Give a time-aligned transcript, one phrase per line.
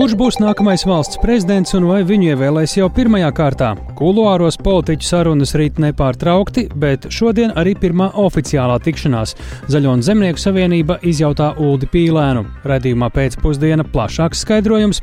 [0.00, 3.66] Kurš būs nākamais valsts prezidents un vai viņu ievēlēs jau pirmajā kārtā?
[3.98, 9.34] Kuluāros politiķu sarunas rīt nepārtraukti, bet šodien arī pirmā oficiālā tikšanās.
[9.68, 12.46] Zaļo un Zemnieku savienība izjautā Uldi Pīlēnu.
[12.64, 15.02] Radījumā pēcpusdiena plašāks skaidrojums.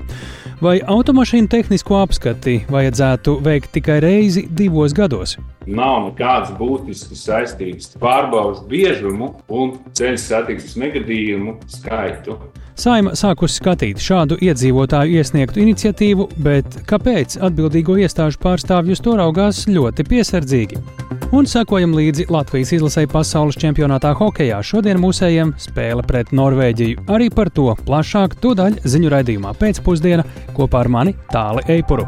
[0.66, 5.38] Vai automašīnu tehnisko apskati vajadzētu veikt tikai reizi divos gados?
[5.68, 12.38] Nav nekādas būtiskas saistības pārbaudas biežumu un ceļu satiksmes negadījumu skaitu.
[12.78, 20.06] Saima sākusi skatīt šādu iedzīvotāju iesniegtu iniciatīvu, bet kāpēc atbildīgo iestāžu pārstāvjus to raugās ļoti
[20.06, 20.78] piesardzīgi?
[21.34, 24.62] Un sekojam līdzi Latvijas izlasēji pasaules čempionātā hokeja.
[24.64, 27.08] Šodien mūsējiem spēle pret Norvēģiju.
[27.12, 32.06] Arī par to plašāk tūdaļ ziņu raidījumā pēcpusdienā kopā ar mani Tāli Eipuru.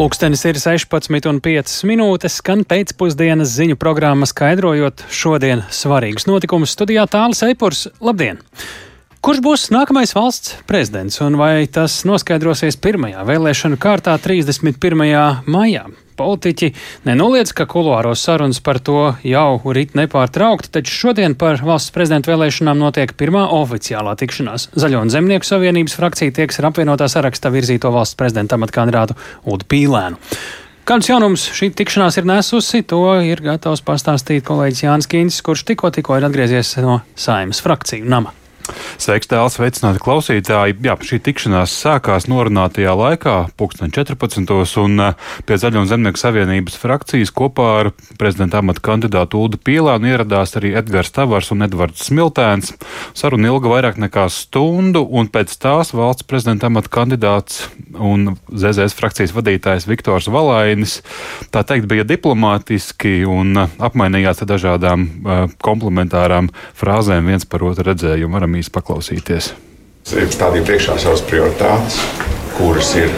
[0.00, 6.72] Pūkstens ir 16,5 minūtes, skan pēcpusdienas ziņu programma skaidrojot šodienas svarīgus notikumus.
[6.72, 8.40] Studijā Tāls Eipurs, labdien!
[9.20, 15.44] Kurš būs nākamais valsts prezidents un vai tas noskaidrosies pirmajā vēlēšanu kārtā 31.
[15.44, 15.84] maijā?
[16.20, 16.72] Politiķi
[17.08, 22.80] nenoliedz, ka kuluāros sarunas par to jau rit nepārtraukti, taču šodien par valsts prezidenta vēlēšanām
[22.80, 24.68] notiek pirmā oficiālā tikšanās.
[24.76, 29.16] Zaļo un Zemnieku savienības frakcija tieks ar apvienotā saraksta virzīto valsts prezidenta amatkandidātu
[29.48, 30.20] Udu Pīlēnu.
[30.90, 35.92] Kādus jaunumus šī tikšanās ir nesusi, to ir gatavs pastāstīt kolēģis Jānis Kīns, kurš tikko,
[35.94, 38.34] tikko ir atgriezies no Saimas frakciju nama.
[39.00, 40.76] Sveiks, tēls, sveicināti klausītāji.
[40.84, 44.52] Jā, šī tikšanās sākās norunātajā laikā, 2014.
[44.82, 47.90] un eh, pie Zaļo un Zemnieku savienības frakcijas kopā ar
[48.20, 52.74] prezidenta amata kandidātu Uldu Pīlānu ieradās arī Edgars Tavars un Edvards Smiltēns.
[53.16, 59.34] Saruna ilga vairāk nekā stundu, un pēc tās valsts prezidenta amata kandidāts un ZZS frakcijas
[59.36, 61.00] vadītājs Viktors Valainis,
[61.54, 67.86] tā teikt, bija diplomātiski un eh, apmainījās ar dažādām uh, komplementārām frāzēm viens par otru
[67.90, 68.34] redzējumu.
[68.36, 69.52] Varam īsti paklausīties.
[70.10, 71.98] Es stādīju priekšā savas prioritātes,
[72.60, 73.12] kuras ir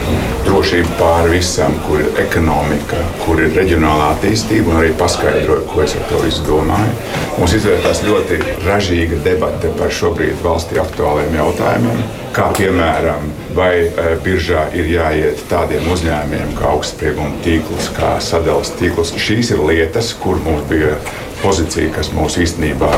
[0.45, 5.95] drošība pāri visam, kur ir ekonomika, kur ir reģionālā attīstība, un arī paskaidroju, ko es
[5.99, 6.93] ar to visu domāju.
[7.39, 12.03] Mums izvērtās ļoti ražīga debate par šobrīd valstī aktuāliem jautājumiem,
[12.35, 19.15] kā piemēram, vai e, biržā ir jāiet tādiem uzņēmumiem kā augstsprieguma tīkls, kā sadales tīkls.
[19.19, 20.95] Šīs ir lietas, kur mums bija
[21.43, 22.91] pozīcija, kas mums īstenībā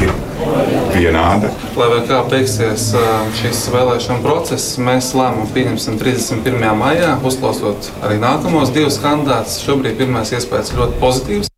[0.00, 0.14] ir
[1.00, 1.50] vienāda.
[1.78, 2.90] Lai kā beigsies
[3.40, 6.66] šis vēlēšana process, mēs lēmumu pieņemsim 31.
[6.80, 9.62] maijā, uzklausot arī nākamos divus kandidātus.
[9.64, 11.50] Šobrīd pirmais iespējas ļoti pozitīvs.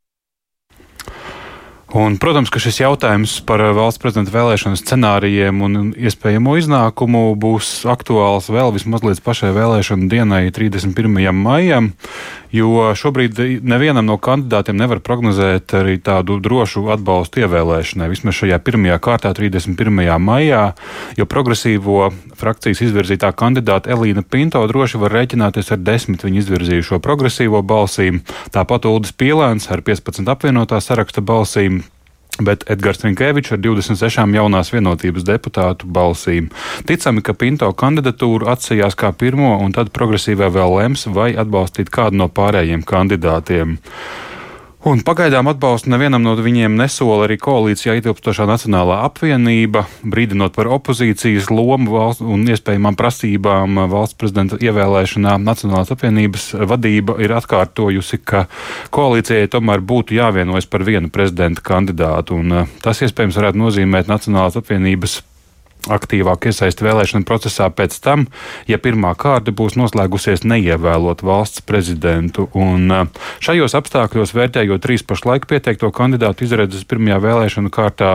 [1.92, 8.48] Un, protams, ka šis jautājums par valsts prezidenta vēlēšanu scenārijiem un iespējamo iznākumu būs aktuāls
[8.48, 11.20] vēl vismaz līdz pašai vēlēšanu dienai, 31.
[11.36, 11.90] maijam
[12.52, 18.10] jo šobrīd nevienam no kandidātiem nevar prognozēt arī tādu drošu atbalstu ievēlēšanai.
[18.12, 20.02] Vismaz šajā pirmajā kārtā, 31.
[20.22, 20.62] maijā,
[21.16, 27.62] jo progresīvo frakcijas izvirzītā kandidāta Elīna Pinto droši var rēķināties ar desmit viņu izvirzījušo progresīvo
[27.64, 28.22] balsīm,
[28.54, 31.82] tāpat Uldis Pielēns ar 15 apvienotā saraksta balsīm
[32.40, 36.48] bet Edgars Rinkēvičs ar 26 jaunās vienotības deputātu balsīm.
[36.88, 42.22] Ticami, ka Pinto kandidatūru atsajās kā pirmo, un tad progresīvā vēl lems, vai atbalstīt kādu
[42.22, 43.76] no pārējiem kandidātiem.
[44.82, 51.52] Un pagaidām atbalstu nevienam no viņiem nesola arī koalīcijā ietilpstošā Nacionālā apvienība, brīdinot par opozīcijas
[51.54, 55.36] lomu valsts un iespējamām prasībām valsts prezidenta ievēlēšanā.
[55.38, 58.48] Nacionālās apvienības vadība ir atkārtojusi, ka
[58.90, 64.58] koalīcijai tomēr būtu jāvienojas par vienu prezidenta kandidātu, un eh, tas iespējams varētu nozīmēt Nacionālās
[64.58, 65.20] apvienības
[65.90, 68.26] aktīvāk iesaist vēlēšanu procesā pēc tam,
[68.70, 72.48] ja pirmā kārta būs noslēgusies neievēlot valsts prezidentu.
[72.54, 73.10] Un
[73.42, 78.12] šajos apstākļos, vērtējot trīs pašlaik pieteikto kandidātu izredzes pirmajā vēlēšanu kārtā,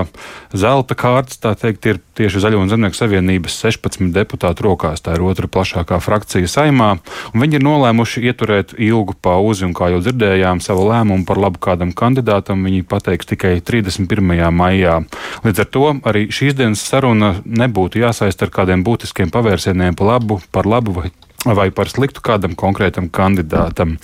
[0.55, 5.03] zelta kārtas, tā teikt, ir tieši Zaļo un Zemnieku savienības 16 deputātu rokās.
[5.05, 6.89] Tā ir otra plašākā frakcija saimā,
[7.34, 11.61] un viņi ir nolēmuši ieturēt ilgu pauzi, un kā jau dzirdējām, savu lēmumu par labu
[11.61, 14.47] kādam kandidātam viņi pateiks tikai 31.
[14.55, 14.99] maijā.
[15.45, 20.41] Līdz ar to arī šīs dienas saruna nebūtu jāsaist ar kādiem būtiskiem pavērsieniem pa labu,
[20.51, 21.11] par labu vai
[21.55, 23.96] vai par sliktu kādam konkrētam kandidātam.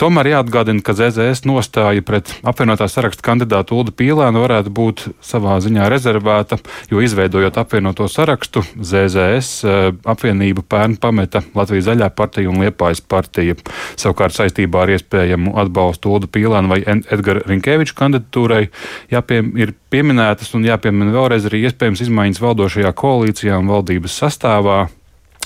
[0.00, 5.88] Tomēr jāatgādina, ka ZZS nostāja pret apvienotā saraksta kandidātu Ulu Pīlēnu varētu būt savā ziņā
[5.92, 6.60] rezervēta,
[6.92, 13.58] jo izveidojot apvienoto sarakstu, ZZS eh, apvienību pērn pameta Latvijas zaļā partija un Liepājas partija.
[13.98, 18.68] Savukārt saistībā ar iespējamu atbalstu Ulu Pīlēnu vai Edgara Rinkēviča kandidatūrai
[19.12, 24.86] jāpiem, ir pieminētas un jāpiemina vēlreiz arī iespējams izmaiņas valdošajā koalīcijā un valdības sastāvā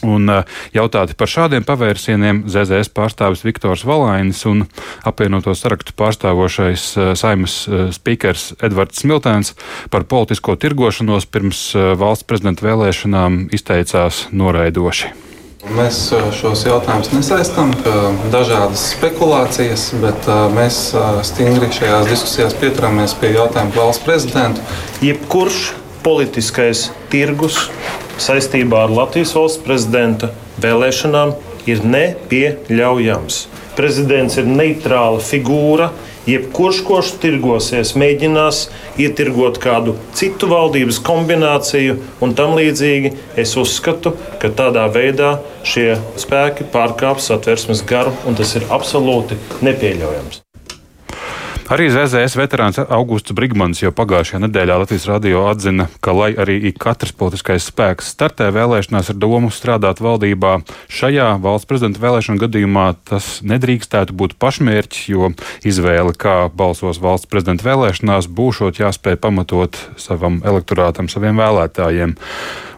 [0.03, 0.27] Un
[0.75, 4.65] jautāti par šādiem pavērsieniem ZZS pārstāvis Viktors Valainis un
[5.07, 6.87] apvienoto sarakstu pārstāvošais
[7.19, 7.59] saimas
[7.95, 9.55] spīkers Edvards Smiltēns
[9.95, 11.69] par politisko tirgošanos pirms
[11.99, 15.13] valsts prezidenta vēlēšanām izteicās noraidoši.
[15.63, 17.71] Mēs šos jautājumus nesaistām,
[18.33, 20.27] dažādas spekulācijas, bet
[20.57, 20.79] mēs
[21.29, 24.65] stingri šajās diskusijās pieturamies pie jautājuma par valsts prezidentu.
[25.07, 25.61] Jebkurš
[26.03, 27.69] politiskais tirgus
[28.21, 30.33] saistībā ar Latvijas valsts prezidenta
[30.63, 31.35] vēlēšanām
[31.71, 33.47] ir nepieļaujams.
[33.77, 35.89] Prezidents ir neitrāla figūra,
[36.29, 38.67] jebkurš, kurš tirgosies, mēģinās
[39.01, 46.69] ietirgot kādu citu valdības kombināciju un tam līdzīgi, es uzskatu, ka tādā veidā šie spēki
[46.75, 50.43] pārkāpj satversmes garu, un tas ir absolūti nepieļaujams.
[51.73, 57.15] Arī ZZS veterāns Augusts Brigmans jau pagājušajā nedēļā Latvijas radio atzina, ka, lai arī katrs
[57.17, 60.59] politiskais spēks startē vēlēšanās ar domu strādāt valdībā,
[60.93, 65.33] šajā valsts prezidenta vēlēšana gadījumā tas nedrīkstētu būt pašmērķis, jo
[65.65, 72.19] izvēle, kā balsos valsts prezidenta vēlēšanās, būšot jāspēj pamatot savam elektorātam, saviem vēlētājiem.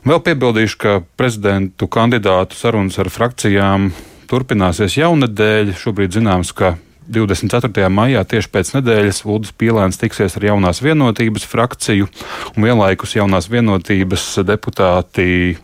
[0.07, 3.91] Vēl piebildīšu, ka prezidentu kandidātu sarunas ar frakcijām
[4.31, 5.75] turpināsies jaunadēļ.
[5.83, 6.77] Šobrīd zināms, ka
[7.09, 7.89] 24.
[7.93, 12.09] maijā tieši pēc nedēļas Ulris Pīlēns tiksies ar jaunās vienotības frakciju
[12.55, 15.57] un vienlaikus jaunās vienotības deputāti.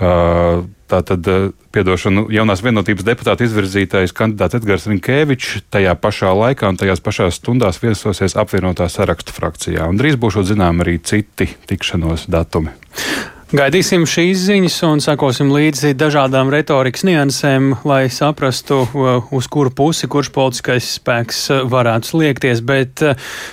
[0.00, 1.22] Uh, Tātad,
[1.70, 7.78] piedošanu, jaunās vienotības deputāta izvirzītais kandidāts Edgars Rinkēvičs tajā pašā laikā un tajās pašās stundās
[7.78, 9.86] viesosies apvienotā sarakstu frakcijā.
[9.86, 12.74] Un drīz būs zinām arī citi tikšanos datumi.
[13.50, 18.84] Gaidīsim šīs ziņas un sakosim līdzi dažādām retorikas niansēm, lai saprastu,
[19.34, 22.60] uz kuru pusi kurš politiskais spēks varētu sliekties.
[22.62, 23.02] Bet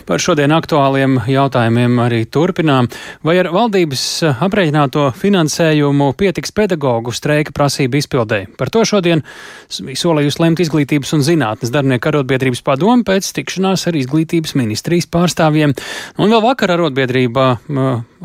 [0.05, 2.91] par šodien aktuāliem jautājumiem arī turpinām.
[3.25, 4.03] Vai ar valdības
[4.35, 8.43] aprēķināto finansējumu pietiks pedagoģu streika prasību izpildē?
[8.53, 9.25] Par to šodien
[9.73, 15.73] solījusi lemt Izglītības un zinātnes darbinieku arotbiedrības padomu pēc tikšanās ar Izglītības ministrijas pārstāvjiem.
[16.21, 17.49] Un vēl vakar arotbiedrība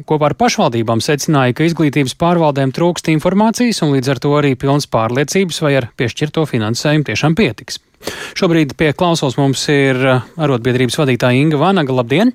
[0.04, 4.88] kopā ar pašvaldībām secināja, ka izglītības pārvaldēm trūkst informācijas un līdz ar to arī pilns
[4.90, 7.78] pārliecības, vai ar piešķirto finansējumu tiešām pietiks.
[8.38, 11.94] Šobrīd pie klausos mums ir uh, arotbiedrības vadītāja Inga Vanaga.
[11.94, 12.32] Labdien!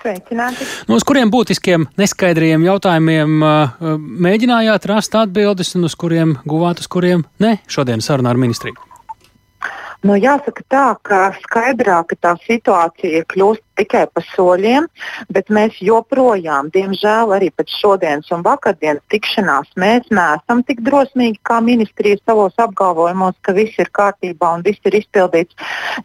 [0.00, 0.66] Sveicināti!
[0.88, 3.94] Nu, uz kuriem būtiskiem neskaidriem jautājumiem uh, uh,
[4.26, 8.74] mēģinājāt rast atbildes un uz kuriem guvāt, uz kuriem ne šodien sarunā ar ministriju?
[10.04, 14.86] Nu, jāsaka tā, ka skaidrāka tā situācija kļūst tikai pa soļiem,
[15.34, 21.60] bet mēs joprojām, diemžēl, arī pēc šodienas un vakardienas tikšanās, mēs neesam tik drosmīgi kā
[21.64, 25.56] ministrija savos apgalvojumos, ka viss ir kārtībā un viss ir izpildīts.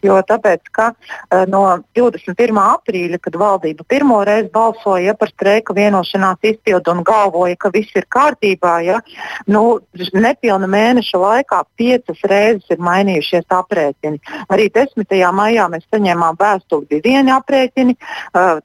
[0.06, 1.62] Jo tāpēc, ka uh, no
[1.98, 2.60] 21.
[2.60, 7.94] aprīļa, kad valdība pirmo reizi balsoja ja, par streika vienošanās izpildu un galvoja, ka viss
[7.98, 9.00] ir kārtībā, ja,
[9.50, 9.80] nu,
[10.14, 14.20] nepilna mēneša laikā piecas reizes ir mainījušies aprēķini.
[14.52, 15.16] Arī 10.
[15.34, 17.96] maijā mēs saņēmām vēstuli, bija vieni aprēķini aprēķini,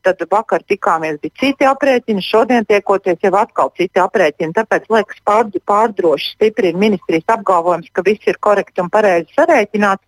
[0.03, 4.53] tad vakar tikāmies, bija citi aprēķini, šodien tiekoties jau atkal citi aprēķini.
[4.56, 10.03] Tāpēc liekas pārdroši stipri ir ministrijas apgalvojums, ka viss ir korekti un pareizi sarēķināts.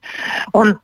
[0.55, 0.77] Un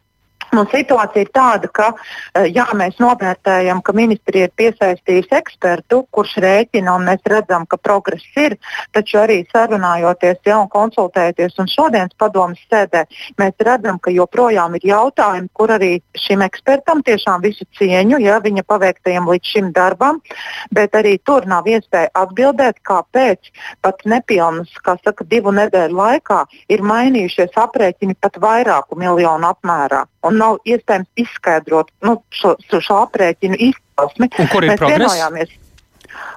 [0.54, 6.36] Nu, situācija ir tāda, ka eh, jā, mēs novērtējam, ka ministrija ir piesaistījusi ekspertu, kurš
[6.44, 8.60] rēķina, un mēs redzam, ka progress ir.
[8.94, 13.06] Taču arī sarunājoties ja, un konsultējoties un šodienas padomas sēdē,
[13.42, 15.92] mēs redzam, ka joprojām ir jautājumi, kur arī
[16.22, 20.22] šim ekspertam tiešām visu cieņu, ja viņa paveiktajam līdz šim darbam,
[20.70, 23.50] bet arī tur nav iespēja atbildēt, kāpēc
[23.82, 30.06] pat nepilnas, kā saka, divu nedēļu laikā ir mainījušies aprēķini pat vairāku miljonu apmērā.
[30.28, 34.30] Un nav iespējams izskaidrot nu, šo, šo aprēķinu izcelsmi.
[34.52, 35.60] Kur ir Mēs progress?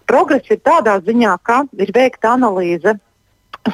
[0.07, 2.97] Progress ir tādā ziņā, ka ir veikta analīze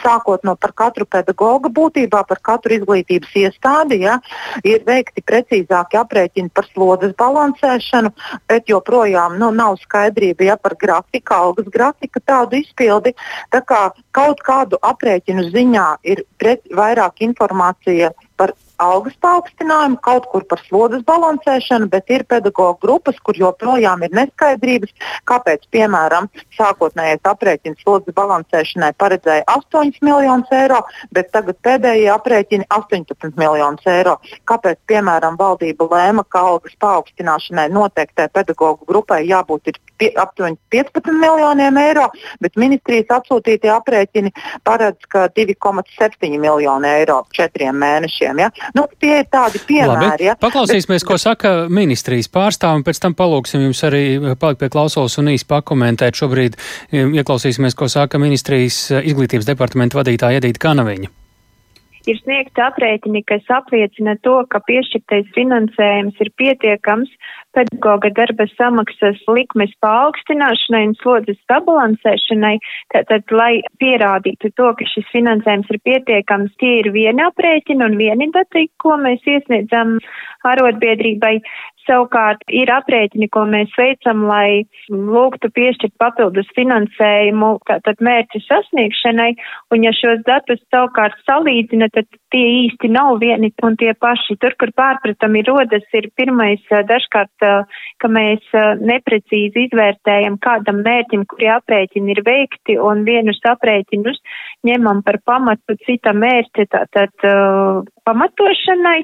[0.00, 4.18] sākot no par katru pedagogu būtībā, par katru izglītības iestādi, ja,
[4.64, 8.12] ir veikti precīzāki aprēķini par slodzes balansēšanu,
[8.48, 13.14] bet joprojām nu, nav skaidrība ja, par grafiku, algas grafika tādu izpildi.
[13.52, 13.82] Tā kā
[14.16, 21.04] kaut kādu aprēķinu ziņā ir pret, vairāk informācija par algas paaugstinājumu, kaut kur par slodzes
[21.08, 24.92] balansēšanu, bet ir pedagoģa grupas, kur joprojām ir neskaidrības,
[25.28, 30.82] kāpēc, piemēram, sākotnējais aprēķins slodzes balansēšanai paredzēja 8 miljonus eiro,
[31.14, 34.18] bet tagad pēdējie aprēķini 18 miljonus eiro.
[34.48, 41.78] Kāpēc, piemēram, valdība lēma, ka algas paaugstināšanai noteiktai pedagoģu grupai jābūt pie, aptuveni 15 miljoniem
[41.82, 42.08] eiro,
[42.42, 44.32] bet ministrijas atsūtītie aprēķini
[44.66, 48.42] paredz, ka 2,7 miljoni eiro četriem mēnešiem.
[48.42, 48.50] Ja?
[48.76, 50.06] Nu, tie ir tādi piemēri.
[50.06, 50.28] Labi.
[50.30, 50.36] Ja?
[50.40, 54.04] Paklausīsimies, bet, ko saka ministrijas pārstāvi, un pēc tam palūksim jums arī
[54.40, 56.16] palikt pie klausulas un īsti pakomentēt.
[56.16, 56.56] Šobrīd
[56.92, 61.12] ieklausīsimies, ko saka ministrijas izglītības departamenta vadītāja Edīta Kanaviņa
[62.10, 67.12] ir sniegti aprēķini, kas apliecina to, ka piešķirtais finansējums ir pietiekams
[67.56, 72.54] pedagoga darba samaksas likmes paaugstināšanai un slodzes sabalansēšanai,
[72.94, 78.30] tātad, lai pierādītu to, ka šis finansējums ir pietiekams, tie ir vieni aprēķini un vieni
[78.34, 79.98] dati, ko mēs iesniedzam
[80.48, 81.38] arotbiedrībai.
[81.82, 89.32] Savukārt ir aprēķini, ko mēs veicam, lai lūgtu piešķirt papildus finansējumu tātad mērķu sasniegšanai,
[89.74, 94.38] un ja šos datus savukārt salīdzina, tad tie īsti nav vieni un tie paši.
[94.40, 97.46] Tur, kur pārpratami rodas, ir pirmais dažkārt
[98.02, 104.18] ka mēs neprecīzi izvērtējam kādam mērķim, kuri aprēķini ir veikti, un vienus aprēķinus
[104.66, 107.30] ņemam par pamatu cita mērķa tātad
[108.08, 109.00] pamatošanai.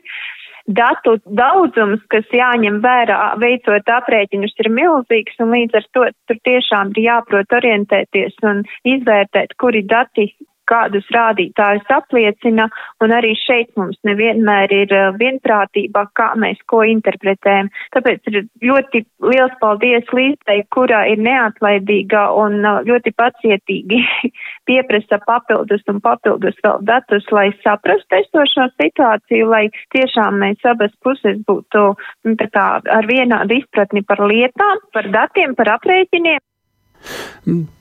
[0.68, 6.90] Datu daudzums, kas jāņem vērā, veicot aprēķinus, ir milzīgs, un līdz ar to tur tiešām
[6.92, 10.26] ir jāprot orientēties un izvērtēt, kuri dati
[10.68, 12.68] kādus rādītājus apliecina,
[13.04, 17.70] un arī šeit mums nevienmēr ir uh, vienprātība, kā mēs ko interpretējam.
[17.96, 24.02] Tāpēc ir ļoti liels paldies Līdzei, kurā ir neatlaidīga un uh, ļoti pacietīgi
[24.68, 31.40] pieprasa papildus un papildus vēl datus, lai saprastu esošo situāciju, lai tiešām mēs abas puses
[31.48, 31.84] būtu
[32.28, 36.42] nu, kā, ar vienādu izpratni par lietām, par datiem, par aprēķiniem.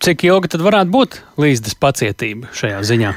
[0.04, 3.14] Cik ilga tad varētu būt līdzdes pacietība šajā ziņā?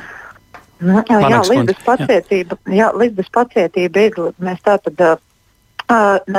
[0.81, 2.77] Nu, jā, jā, līdzdes pacietība, jā.
[2.79, 4.17] Jā, līdzdes pacietība ir.
[4.41, 5.19] Mēs tātad uh,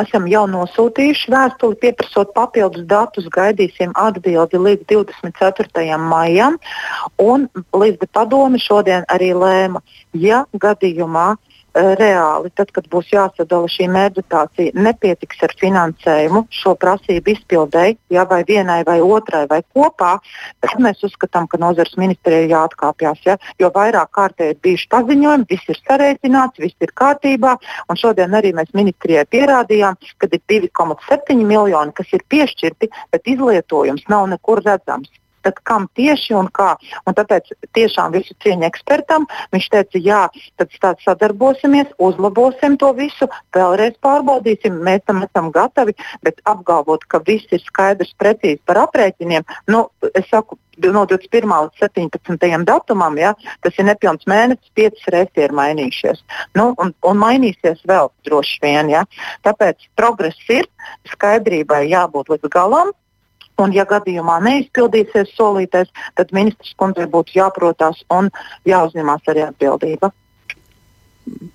[0.01, 6.01] esam jau nosūtījuši vēstuli, pieprasot papildus datus, gaidīsim atbildi līdz 24.
[6.01, 6.57] maijam.
[7.21, 7.47] Un
[7.77, 9.83] līdz padome šodien arī lēma,
[10.17, 17.33] ja gadījumā uh, reāli, tad, kad būs jāsadala šī mērķitācija, nepietiks ar finansējumu šo prasību
[17.35, 20.17] izpildēji, ja vai vienai vai otrai vai kopā,
[20.63, 23.23] tad mēs uzskatām, ka nozares ministrijai jāatkāpjas.
[23.25, 27.55] Ja, jo vairāk kārtē ir bijuši paziņojumi, viss ir sareikināts, viss ir kārtībā,
[27.87, 34.07] un šodien arī mēs ministrijai pierādījām, ka ir 2,7 miljoni, kas ir piešķirti, bet izlietojums
[34.11, 35.11] nav nekur redzams
[35.45, 36.73] tad kam tieši un kā.
[37.07, 40.21] Un tāpēc tiešām visu cieņu ekspertam viņš teica, jā,
[40.61, 45.95] tad sadarbosimies, uzlabosim to visu, vēlreiz pārbaudīsim, mēs tam esam gatavi,
[46.25, 50.57] bet apgalvot, ka viss ir skaidrs, precīzi par aprēķiniem, nu, es saku,
[50.89, 51.51] no 21.
[51.51, 52.63] līdz 17.
[52.65, 56.23] datumam, ja, tas ir nepilns mēnesis, piecas reizes ir mainījušies.
[56.57, 58.89] Nu, un, un mainīsies vēl droši vien.
[58.93, 59.03] Ja.
[59.45, 60.67] Tāpēc progress ir,
[61.13, 62.95] skaidrībai jābūt līdz galam,
[63.61, 68.31] Un, ja gadījumā neizpildīsies solītais, tad ministrs kundzei būtu jāprotās un
[68.69, 70.11] jāuzņemās arī atbildība.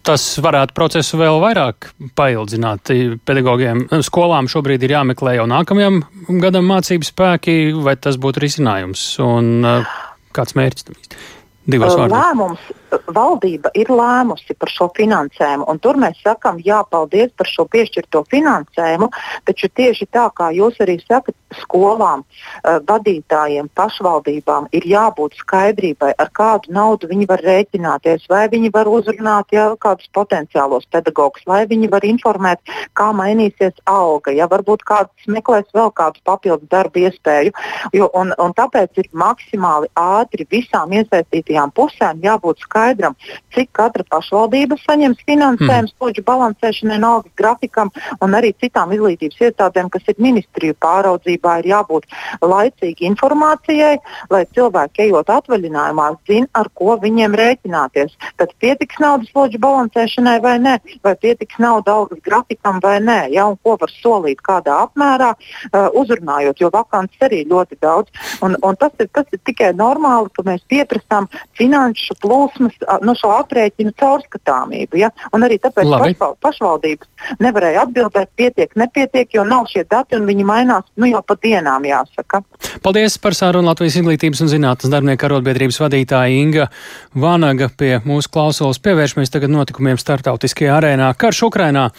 [0.06, 2.92] Tas varētu procesu vēl vairāk paildzināt.
[3.26, 6.04] Pedagogiem, skolām šobrīd ir jāmeklē jau nākamajam
[6.42, 9.96] gadam mācību spēki, vai tas būtu risinājums un uh,
[10.36, 11.24] kāds mērķis tam īsti?
[11.66, 12.14] Divos vārdos.
[12.14, 17.66] Lēmums valdība ir lēmusi par šo finansējumu, un tur mēs sakam, jā, paldies par šo
[17.70, 19.10] piešķirto finansējumu,
[19.48, 22.24] taču tieši tā, kā jūs arī sakat, skolām,
[22.64, 28.86] eh, vadītājiem, pašvaldībām ir jābūt skaidrībai, ar kādu naudu viņi var rēķināties, vai viņi var
[28.86, 32.58] uzrunāt ja, kādus potenciālos pedagogus, lai viņi var informēt,
[32.94, 37.52] kā mainīsies alga, ja varbūt kāds meklēs vēl kādu papildus darbu iespēju.
[37.92, 43.16] Jo, un, un tāpēc ir maksimāli ātri visām iesaistītajām pusēm jābūt skaidrībai skaidram,
[43.54, 45.92] cik katra pašvaldība saņems finansējumu, mm.
[45.96, 47.90] sloģu balansēšanai, naudas grafikam
[48.20, 52.08] un arī citām izglītības iestādēm, kas ir ministriju pāraudzībā, ir jābūt
[52.44, 53.96] laicīgi informācijai,
[54.30, 58.16] lai cilvēki, ejot atvaļinājumā, zina, ar ko viņiem rēķināties.
[58.36, 63.46] Tad pietiks naudas sloģu balansēšanai vai nē, vai pietiks naudas algas grafikam vai nē, ja,
[63.48, 68.12] un ko var solīt kādā apmērā, uh, uzrunājot, jo vakants arī ļoti daudz.
[68.44, 73.14] Un, un tas, ir, tas ir tikai normāli, ka mēs pieprasām finanšu plūsmu plūsmas no
[73.16, 74.98] šo aprēķinu caurskatāmību.
[75.00, 75.10] Ja?
[75.34, 80.44] Un arī tāpēc pašval, pašvaldības nevarēja atbildēt, pietiek, nepietiek, jo nav šie dati un viņi
[80.46, 82.42] mainās nu, jau pa dienām, jāsaka.
[82.82, 86.70] Paldies par sarunu Latvijas Izglītības un zinātnes darbinieku arotbiedrības vadītāja Inga
[87.14, 88.82] Vanaga pie mūsu klausulas.
[88.82, 91.12] Pievēršamies tagad notikumiem startautiskajā arēnā.
[91.18, 91.90] Karš Ukrainā.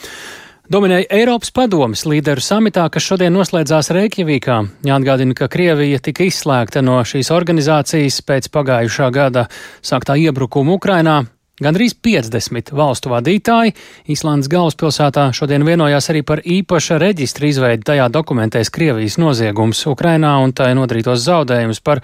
[0.68, 4.58] Dominēja Eiropas padomas līderu samitā, kas šodien noslēdzās Reikjavīkā.
[4.84, 9.46] Jāatgādina, ka Krievija tika izslēgta no šīs organizācijas pēc pagājušā gada
[9.80, 11.22] sāktā iebrukuma Ukrainā.
[11.64, 13.78] Gandrīz 50 valstu vadītāji
[14.12, 17.88] Īslandes galvaspilsētā šodien vienojās arī par īpaša reģistra izveidi.
[17.88, 21.80] Tajā dokumentēs Krievijas noziegums Ukrainā un tai nodarītos zaudējumus.
[21.80, 22.04] Par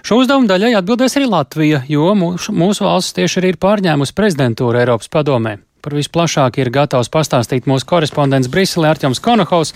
[0.00, 4.80] šo uzdevumu daļai atbildēs arī Latvija, jo mūsu, mūsu valsts tieši arī ir pārņēmusi prezidentūru
[4.80, 5.58] Eiropas padomē.
[5.88, 9.70] Par visplašāk ir gatavs pastāstīt mūsu korespondents Briselē Arķems Konohaus.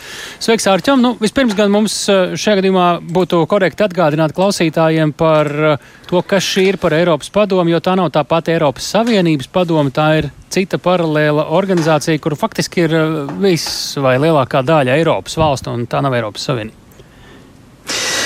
[0.45, 1.01] Sveiks, Arķem!
[1.01, 6.45] Nu, vispirms gan mums eh, šajā gadījumā būtu korekti atgādināt klausītājiem par eh, to, kas
[6.45, 10.29] šī ir par Eiropas padomu, jo tā nav tā pati Eiropas Savienības padoma, tā ir
[10.53, 16.05] cita paralēla organizācija, kuru faktiski ir eh, viss vai lielākā daļa Eiropas valstu, un tā
[16.05, 16.82] nav Eiropas Savienība.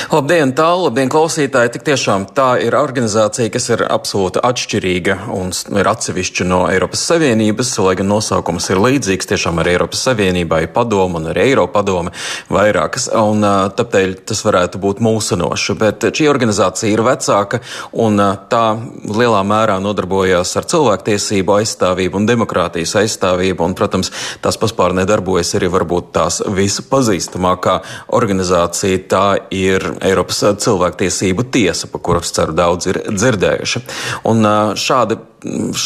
[0.06, 1.72] Labdien, tālu, labdien, klausītāji!
[1.75, 7.72] Tik tiešām tā ir organizācija, kas ir absolūti atšķirīga un ir atsevišķa no Eiropas Savienības,
[7.82, 9.26] lai gan nosaukums ir līdzīgs.
[9.32, 12.12] Tiešām arī Eiropas Savienībai padoma un arī Eiropa padome
[12.54, 13.42] vairākas, un
[13.75, 15.76] tāpēc tas varētu būt mūsinoši.
[15.82, 17.60] Bet šī organizācija ir vecāka
[17.90, 18.62] un tā
[19.10, 25.72] lielā mērā nodarbojās ar cilvēktiesību aizstāvību un demokrātijas aizstāvību, un, protams, tās paspār nedarbojas arī
[25.75, 27.80] varbūt tās vispazīstamākā
[28.14, 29.02] organizācija.
[29.10, 33.84] Tā ir Eiropas cilvēktiesību tiesa, par kuru, es ceru, daudz ir dzirdējuši.
[34.30, 34.50] Un
[34.80, 35.20] šādi,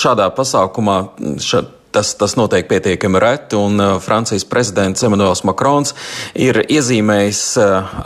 [0.01, 1.03] šādā pasākumā
[1.43, 5.91] šā, Tas, tas notiek pietiekami reti, un uh, Francijas prezidents Emmanuels Macrons
[6.39, 7.41] ir iezīmējis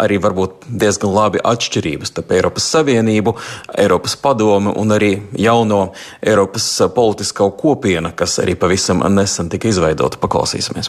[0.01, 3.37] arī varbūt diezgan labi atšķirības starp Eiropas Savienību,
[3.85, 5.91] Eiropas padomu un arī jauno
[6.25, 10.17] Eiropas politisko kopienu, kas arī pavisam nesen tika izveidota.
[10.23, 10.89] Paklausīsimies!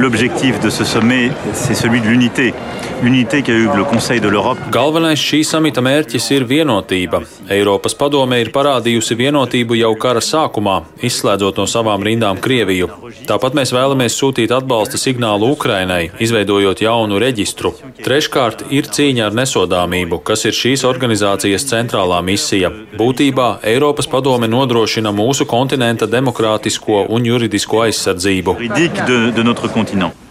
[0.00, 2.54] L'objectif de ce sommet, c'est celui de l'unité.
[3.02, 4.58] L'unité qu'a eu le Conseil de l'Europe.
[4.72, 7.20] Galvenais šī samita mērķis ir vienotība.
[7.52, 12.88] Eiropas padome ir parādījusi vienotību jau kara sākumā, izslēdzot no savām rindām Krieviju.
[13.28, 17.74] Tāpat mēs vēlamies sūtīt atbalsta signālu Ukrainai, izveidojot jaunu reģistru.
[18.00, 22.72] Treškārt ir cīņa ar nesodāmību, kas ir šīs organizācijas centrālā misija.
[22.96, 28.56] Būtībā Eiropas padome nodrošina mūsu kontinenta demokrātisko un juridisko aizsardzību.
[28.76, 28.88] De,
[29.36, 29.48] de
[29.90, 30.29] continent.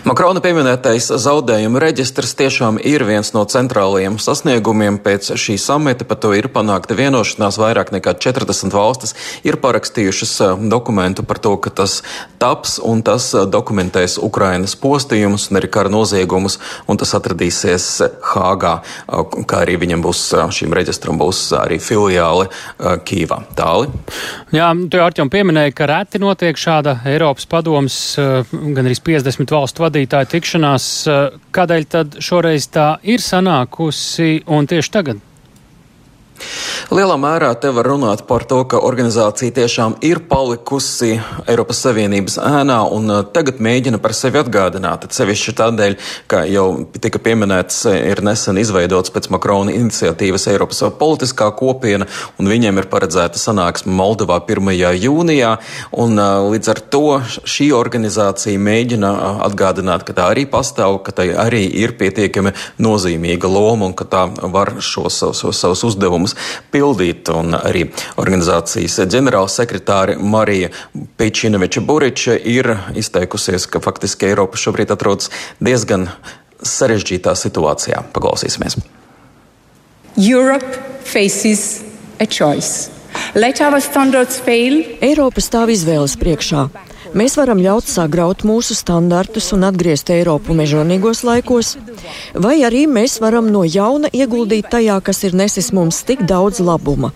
[0.00, 6.06] Makrona pieminētais zaudējumu reģistrs tiešām ir viens no centrālajiem sasniegumiem pēc šī samita.
[6.08, 7.58] Par to ir panākta vienošanās.
[7.60, 9.12] Vairāk nekā 40 valstis
[9.44, 11.98] ir parakstījušas eh, dokumentu par to, ka tas
[12.40, 16.56] taps un tas eh, dokumentēs Ukrainas postījumus un arī kara noziegumus,
[16.88, 17.90] un tas atradīsies
[18.30, 20.24] Hāgā, eh, kā arī viņam būs
[20.56, 22.48] šīm reģistram būs arī filiāli
[22.80, 23.42] Kīvā.
[23.52, 23.92] Tāli.
[24.56, 30.30] Jā, tu jau pieminēji, ka reti notiek šāda Eiropas padomas gan arī 50 valstu vadītāju
[30.34, 30.86] tikšanās.
[31.10, 35.29] Eh, kādēļ tad šoreiz tā ir sanākusi un tieši tagad?
[36.90, 41.12] Lielā mērā te var runāt par to, ka organizācija tiešām ir palikusi
[41.50, 45.06] Eiropas Savienības ēnā un uh, tagad mēģina par sevi atgādināt.
[45.14, 45.96] Sevišķi tādēļ,
[46.30, 46.66] ka jau
[46.98, 52.08] tika pieminēts, uh, ir nesen izveidots pēc Makrona iniciatīvas Eiropas politiskā kopiena,
[52.40, 54.72] un viņiem ir paredzēta sanāksme Moldovā 1.
[55.04, 55.52] jūnijā.
[55.92, 57.04] Un, uh, līdz ar to
[57.44, 59.12] šī organizācija mēģina
[59.46, 64.26] atgādināt, ka tā arī pastāv, ka tai arī ir pietiekami nozīmīga loma un ka tā
[64.50, 65.86] var šos savus, savus
[66.30, 67.28] uzdevumus pildīt.
[67.30, 67.90] Un arī
[68.20, 70.70] organizācijas ģenerālsekretāre Marija
[71.18, 76.08] Pečinoviča Buriča ir izteikusies, ka faktiski Eiropa šobrīd atrodas diezgan
[76.62, 78.04] sarežģītā situācijā.
[78.12, 78.78] Paklausīsimies!
[80.16, 81.82] Europe faces
[82.20, 82.90] a choice.
[85.02, 86.68] Eiropa stāv izvēles priekšā.
[87.10, 91.72] Mēs varam ļaut sagraut mūsu standartus un atgriezt Eiropu mežonīgos laikos,
[92.38, 97.10] vai arī mēs varam no jauna ieguldīt tajā, kas ir nesis mums tik daudz labuma.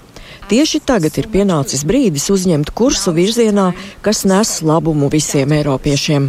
[0.51, 3.71] Tieši tagad ir pienācis brīdis uzņemt kursu virzienā,
[4.03, 6.27] kas nes labumu visiem eiropiešiem.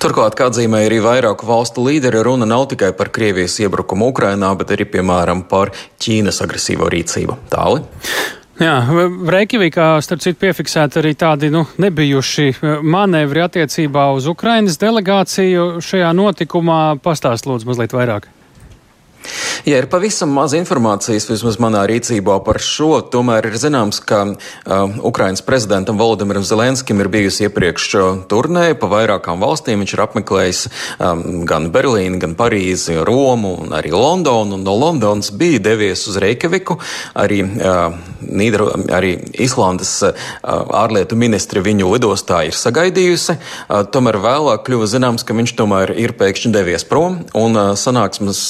[0.00, 4.72] Turklāt, kā atzīmēja arī vairāku valstu līderi, runa nav tikai par Krievijas iebrukumu Ukrainā, bet
[4.76, 7.36] arī, piemēram, par Ķīnas agresīvo rīcību.
[7.52, 7.84] Tāli.
[8.60, 8.74] Jā,
[9.32, 16.10] Reikjavikā, starp citu, piefiksēti arī tādi nu, nebijuši eh, manevri attiecībā uz Ukrainas delegāciju šajā
[16.18, 16.82] notikumā.
[17.00, 18.28] Pastāst lūdzu mazliet vairāk.
[19.68, 24.94] Ja ir pavisam maz informācijas, vismaz manā rīcībā par šo, tomēr ir zināms, ka uh,
[25.04, 27.88] Ukrainas prezidentam Volodimiram Zelenskim ir bijusi iepriekš
[28.30, 29.82] turnē pa vairākām valstīm.
[29.84, 30.62] Viņš ir apmeklējis
[30.96, 34.56] um, gan Berlīnu, gan Parīzi, Romu un arī Londonu.
[34.56, 36.78] Un no Londonas bija devies uz Reikjaviku.
[37.20, 39.92] Arī, uh, Nīder, arī Islandes
[40.44, 43.36] ārlietu ministri viņu lidostā ir sagaidījusi.
[43.92, 48.42] Tomēr vēlāk kļuva zināms, ka viņš tomēr ir pēkšņi devies prom un sanāksmes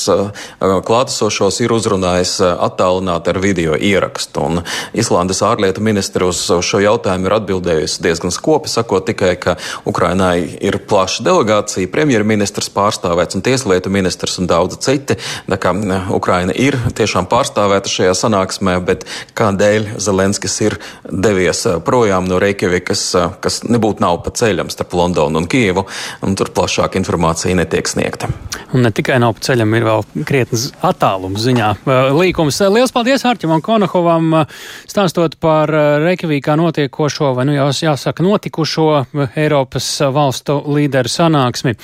[0.61, 4.44] klātesošos ir uzrunājis attālināti ar video ierakstu.
[4.44, 9.57] Un Islandes ārlietu ministri uz šo jautājumu ir atbildējusi diezgan skopi, sakot tikai, ka
[9.88, 15.16] Ukrainai ir plaša delegācija, premjerministrs pārstāvēts un tieslietu ministrs un daudzi citi.
[15.51, 15.73] Tā kā
[16.12, 19.07] Ukraina ir tiešām pārstāvēta šajā sanāksmē, bet
[19.38, 23.07] kādēļ Zelenskis ir devies projām no Reikjavikas,
[23.40, 25.87] kas nebūtu nav pa ceļam starp Londonu un Kievu,
[26.27, 28.29] un tur plašāka informācija netiek sniegta.
[28.75, 30.05] Un ne tikai nav pa ceļam, ir vēl
[30.50, 31.70] krietnes attālums ziņā.
[32.14, 32.60] Līkums.
[32.70, 34.46] Liels paldies Arķimam Konohovam,
[34.88, 41.76] stāstot par Reikjavīkā notiekošo, vai nu jau jāsaka notikušo Eiropas valstu līderu sanāksmi.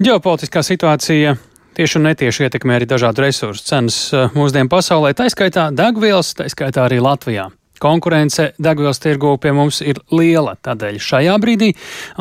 [0.00, 1.36] Ģeopolitiskā situācija
[1.74, 7.50] tieši un netieši ietekmē arī dažādu resursu cenas mūsdienu pasaulē, taiskaitā degvielas, taiskaitā arī Latvijā.
[7.82, 11.72] Konkurence degvielas tirgū pie mums ir liela, tādēļ šajā brīdī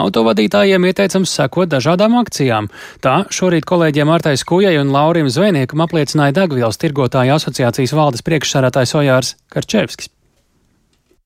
[0.02, 2.72] autovadītājiem ieteicams sekot dažādām akcijām.
[3.06, 9.36] Tā šorīt kolēģiem Artai Skujai un Laurim Zvejniekam apliecināja degvielas tirgotāju asociācijas valdes priekšsarātājs Ojārs
[9.54, 10.10] Karčevskis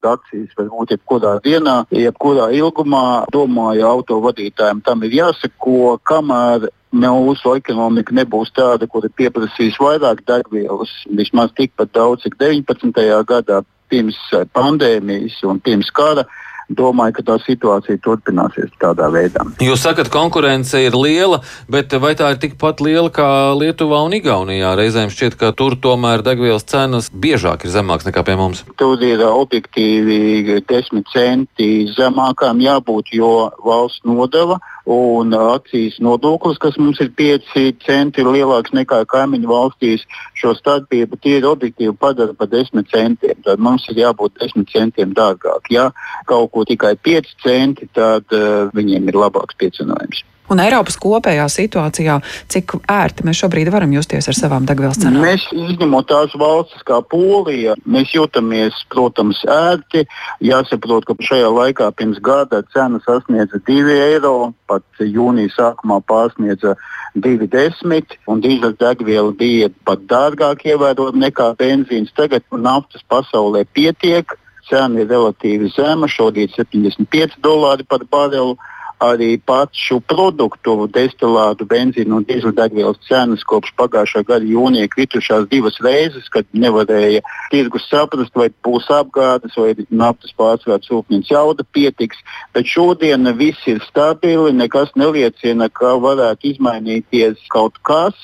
[0.06, 3.26] akcijas var būt jebkurā dienā, jebkurā ilgumā.
[3.34, 10.93] Domāju, autovadītājiem tam ir jāseko, kamēr mūsu ekonomika nebūs tāda, kur ir pieprasījis vairāk degvielas,
[11.10, 13.02] vismaz tikpat daudz, cik 19.
[13.28, 14.17] gadā pirms
[14.56, 16.26] pandēmijas un pirms kara.
[16.65, 19.43] Domāju, ka tā situācija turpināsies tādā veidā.
[19.62, 24.71] Jūs sakat, konkurence ir liela, bet vai tā ir tikpat liela kā Lietuvā un Igaunijā?
[24.74, 28.63] Reizēm šķiet, ka tur tomēr degvielas cenas biežāk ir zemākas nekā pie mums.
[28.82, 37.00] Tur ir objektīvi 10 centi zemākām jābūt, jo valsts nodeva un akcijas nodoklis, kas mums
[37.02, 40.06] ir 5 centi lielāks nekā kaimiņu valstīs,
[40.38, 43.41] šo starpību tīri objektīvi padara par 10 centiem.
[43.45, 45.71] Tad mums ir jābūt 10 centiem dārgāk.
[45.74, 45.89] Ja
[46.30, 50.24] kaut ko tikai 5 centi, tad uh, viņiem ir labāks piecinājums.
[50.51, 52.19] Un Eiropas kopējā situācijā,
[52.53, 55.23] cik ērti mēs šobrīd varam justies ar savām degvielas cenām?
[55.25, 60.05] Mēs, izņemot tās valstis kā Polija, mēs jūtamies, protams, ērti.
[60.45, 66.75] Jāsaprot, ka šajā laikā pirms gada cena sasniedza 2 eiro, pat jūnija sākumā pārsniedza
[67.17, 72.13] 2,10, un dīzeļdegviela bija pat dārgāk ievērojama nekā benzīns.
[72.13, 74.38] Tagad naftas pasaulē pietiek,
[74.69, 78.58] cena ir relatīvi zema, šodien 75 dolāri par barelu
[79.03, 86.29] arī pašu produktu, destilātu, benzīnu un dīzeļdegvielas cenas kopš pagājušā gada jūnija kritušās divas reizes,
[86.31, 92.21] kad nevarēja tirgus saprast, vai būs apgādes vai naftas pārsvērts rūpnīcas jauda pietiks.
[92.55, 98.15] Bet šodien viss ir stabili, nekas neliecina, ka varētu izmainīties kaut kas.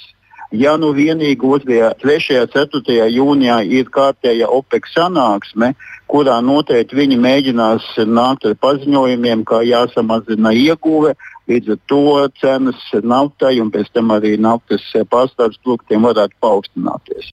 [0.52, 5.72] Ja nu vienīgi 2, 3, 4 jūnijā ir kārtēja OPEC sanāksme,
[6.12, 11.16] kurā noteikti viņi mēģinās nākt ar paziņojumiem, kā jāsamazina ieguve,
[11.48, 12.04] līdz ar to
[12.42, 17.32] cenas naftai un pēc tam arī naftas pārstāvju produktiem varētu paaugstināties.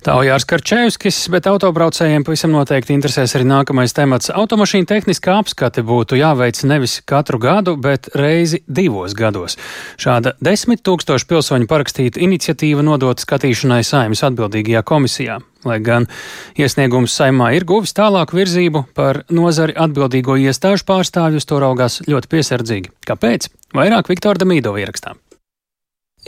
[0.00, 4.30] Tā Ojārs Karčēvskis, bet autobraucējiem pavisam noteikti interesēs arī nākamais temats.
[4.32, 9.58] Automašīna tehniskā apskate būtu jāveic nevis katru gadu, bet reizi divos gados.
[10.00, 15.36] Šāda desmit tūkstošu pilsoņu parakstīta iniciatīva nodot skatīšanai saimnes atbildīgajā komisijā.
[15.68, 16.08] Lai gan
[16.56, 22.94] iesniegums saimā ir guvis tālāku virzību, par nozari atbildīgo iestāžu pārstāvjus to raugās ļoti piesardzīgi.
[23.04, 23.52] Kāpēc?
[23.76, 25.20] Vairāk Viktora Damīdova ierakstā.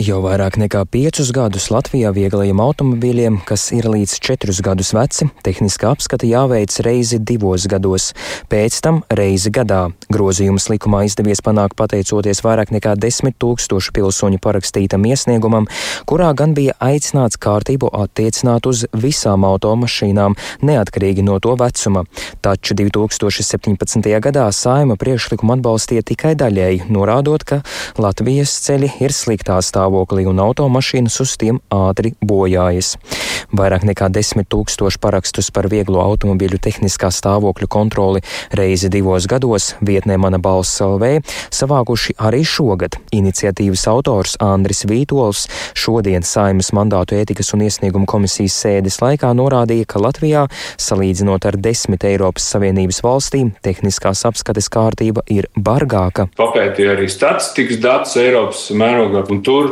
[0.00, 5.90] Jau vairāk nekā piecus gadus Latvijā vieglajiem automobīļiem, kas ir līdz četrus gadus veci, tehniskā
[5.92, 8.06] apskata jāveic reizi divos gados,
[8.48, 9.90] pēc tam reizi gadā.
[10.08, 15.68] Grozījums likumā izdevies panākt pateicoties vairāk nekā desmit tūkstošu pilsoņu parakstītam iesniegumam,
[16.08, 22.06] kurā gan bija aicināts kārtību attiecināt uz visām automašīnām, neatkarīgi no to vecuma.
[22.40, 24.08] Taču 2017.
[24.24, 27.60] gadā saima priekšlikumu atbalstīja tikai daļēji, norādot, ka
[28.00, 32.96] Latvijas ceļi ir sliktā stāvoklī stāvoklī un automašīnas uz tiem ātri bojājas.
[33.52, 38.22] Vairāk nekā desmit tūkstoši parakstus par vieglo automobīļu tehniskā stāvokļa kontroli
[38.54, 41.18] reizi divos gados vietnē Mana balss LV
[41.52, 42.96] savākuši arī šogad.
[43.12, 50.00] Iniciatīvas autors Andris Vītols šodien Saimas mandātu ētikas un iesniegumu komisijas sēdes laikā norādīja, ka
[50.02, 50.46] Latvijā,
[50.80, 56.28] salīdzinot ar desmit Eiropas Savienības valstīm, tehniskās apskates kārtība ir bargāka.
[56.38, 59.71] Papētīja arī statistikas datus Eiropas mērogā, un tur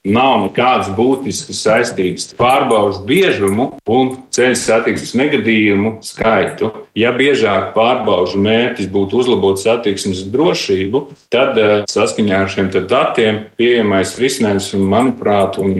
[0.00, 6.70] Nav nekādas būtiskas saistības pārbaudas biežumu un ceļu satiksmes negadījumu skaitu.
[6.96, 14.16] Ja biežāk pārbaudas mērķis būtu uzlabot satiksmes drošību, tad eh, saskaņā ar šiem datiem pieejamais
[14.16, 15.76] risinājums, manuprāt, un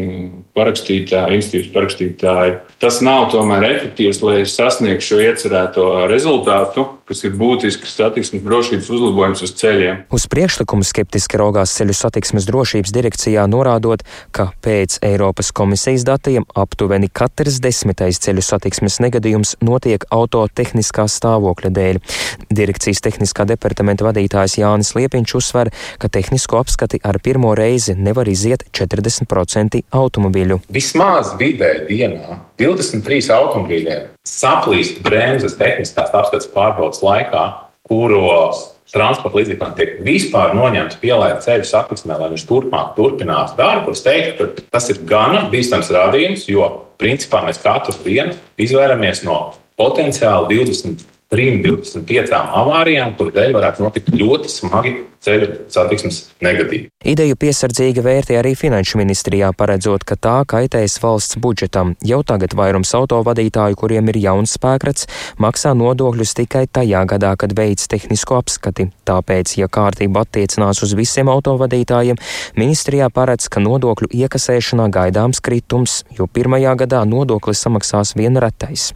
[0.53, 2.59] parakstītāji, institūts parakstītāji.
[2.83, 9.43] Tas nav tomēr efektīvs, lai sasniegtu šo iecerēto rezultātu, kas ir būtisks satiksmes drošības uzlabojums
[9.43, 10.05] uz ceļiem.
[10.15, 14.05] Uz priekšlikumu skeptiski raugās ceļu satiksmes drošības direkcijā, norādot,
[14.37, 21.73] ka pēc Eiropas komisijas datiem aptuveni katrs desmitais ceļu satiksmes negadījums notiek auto tehniskā stāvokļa
[21.81, 21.99] dēļ.
[22.61, 28.69] Direkcijas tehniskā departamenta vadītājs Jānis Liepiņš uzsver, ka tehnisko apskati ar pirmo reizi nevar iziet
[28.77, 30.63] 40% automobīļu.
[30.71, 37.45] Vismaz vidēji dienā 23 automobīļiem saplīst bremzes tehniskās apskates pārbaudas laikā,
[37.89, 43.95] kuros transporta līdzekļiem tiek vispār noņemta pielaide ceļu satiksmē, lai viņš turpmāk turpinātu darbu.
[43.95, 46.67] Es teiktu, ka tas ir gana bīstams rādījums, jo
[47.01, 49.39] principā mēs katru dienu izvairamies no
[49.81, 56.89] potenciāli 20 3, 25 avārijām, kur dēļ varētu notikt ļoti smagi ceļu satiksmes negadījumi.
[57.11, 61.93] Ideju piesardzīgi vērtē arī Finanšu ministrijā, paredzot, ka tā kaitēs valsts budžetam.
[62.05, 65.07] Jau tagad vairums autovadītāju, kuriem ir jauns spēkrats,
[65.41, 68.89] maksā nodokļus tikai tajā gadā, kad veids tehnisko apskati.
[69.09, 72.21] Tāpēc, ja kārtība attiecinās uz visiem autovadītājiem,
[72.61, 78.91] ministrijā paredz, ka nodokļu iekasēšanā gaidāms kritums, jo pirmajā gadā nodokli samaksās vien retais.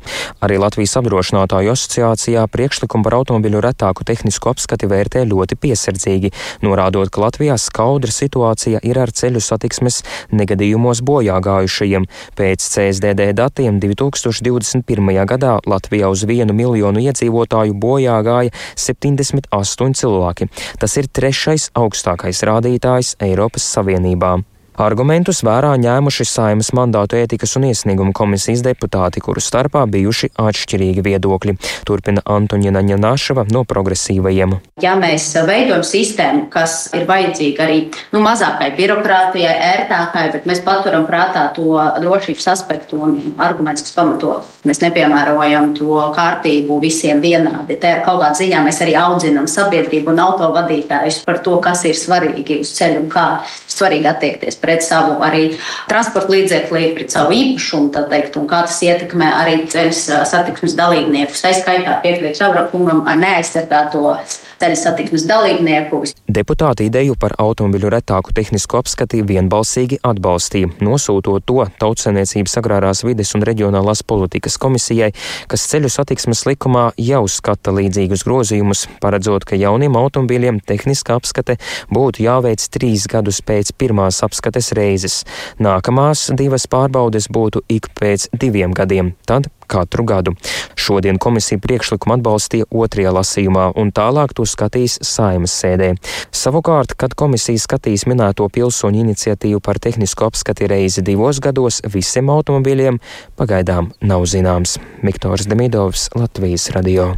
[0.44, 6.32] Arī Latvijas apdrošinātāju asociācija asociācijā priekšlikumu par automobiļu retāku tehnisku apskati vērtē ļoti piesardzīgi,
[6.62, 12.06] norādot, ka Latvijā skaudra situācija ir ar ceļu satiksmes negadījumos bojā gājušajiem.
[12.36, 15.26] Pēc CSDD datiem 2021.
[15.26, 20.48] gadā Latvijā uz vienu miljonu iedzīvotāju bojā gāja 78 cilvēki.
[20.80, 24.53] Tas ir trešais augstākais rādītājs Eiropas Savienībā.
[24.74, 31.54] Argumentus vērā ņēmuši Saimas mandātu ētikas un iesniegumu komisijas deputāti, kuru starpā bijuši atšķirīgi viedokļi.
[31.86, 34.56] Turpina Antoņina Ņanašava no progresīvajiem.
[34.82, 37.76] Ja mēs veidojam sistēmu, kas ir vajadzīga arī
[38.10, 44.40] nu, mazākai birokrātijai, ērtākai, bet mēs paturam prātā to drošības aspektu un argumentus, kas pamato.
[44.66, 47.78] Mēs nepiemērojam to kārtību visiem vienādi.
[47.78, 52.58] Te kaut kādā ziņā mēs arī audzinām sabiedrību un autovadītājus par to, kas ir svarīgi
[52.64, 53.26] uz ceļa un kā
[53.70, 55.50] svarīgi attiekties pret savu arī
[55.90, 61.44] transporta līdzekli, pret savu īpašumu, teikt, un kā tas ietekmē arī ceļu satiksmes dalībniekus.
[61.50, 64.16] Es skaitā piekrītu Savrakungam ar neaizsargāto
[64.60, 66.00] ceļu satiksmes dalībnieku.
[66.34, 73.44] Deputāti ideju par automobiļu retāku tehnisku apskati vienbalsīgi atbalstīja, nosūtot to Tautsēniecības agrārās vides un
[73.44, 75.10] reģionālās politikas komisijai,
[75.50, 81.58] kas ceļu satiksmes likumā jau skata līdzīgus grozījumus, paredzot, ka jauniem automobīļiem tehniska apskate
[81.92, 85.22] būtu jāveic trīs gadus pēc pirmās apskates reizes.
[85.62, 90.34] Nākamās divas pārbaudes būtu ik pēc diviem gadiem, tad katru gadu.
[90.76, 95.94] Šodien komisija priekšlikumu atbalstīja otrajā lasījumā un tālāk to skatīs saimas sēdē.
[96.34, 103.00] Savukārt, kad komisija skatīs minēto pilsoņu iniciatīvu par tehnisku apskati reizi divos gados visiem automobīļiem,
[103.40, 104.78] pagaidām nav zināms.
[105.02, 107.14] Miktors Demidovs, Latvijas radio.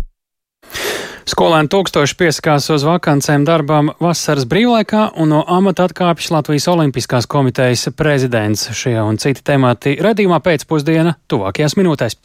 [1.26, 7.88] Skolēni tūkstoši piesakās uz vakancēm darbām vasaras brīvlaikā un no amata atkāpjas Latvijas Olimpiskās komitejas
[7.98, 8.68] prezidents.
[8.70, 12.20] Šie un citi temati redzījumā pēcpusdiena tuvākajās minūtēs.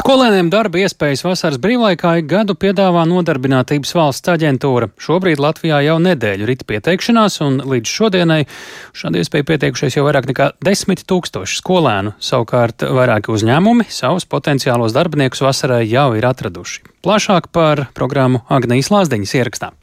[0.00, 4.88] Skolēniem darba iespējas vasaras brīvlaikā ik gadu piedāvā Nodarbinātības valsts aģentūra.
[4.96, 8.38] Šobrīd Latvijā jau nedēļu rīt pieteikšanās, un līdz šodienai
[8.96, 12.14] šādu iespēju pieteikušies jau vairāk nekā desmit tūkstoši skolēnu.
[12.16, 16.80] Savukārt vairāki uzņēmumi savus potenciālos darbiniekus vasarai jau ir atraduši.
[17.04, 19.74] Plašāk par programmu Agnijas Lāsdeņas ierakstā.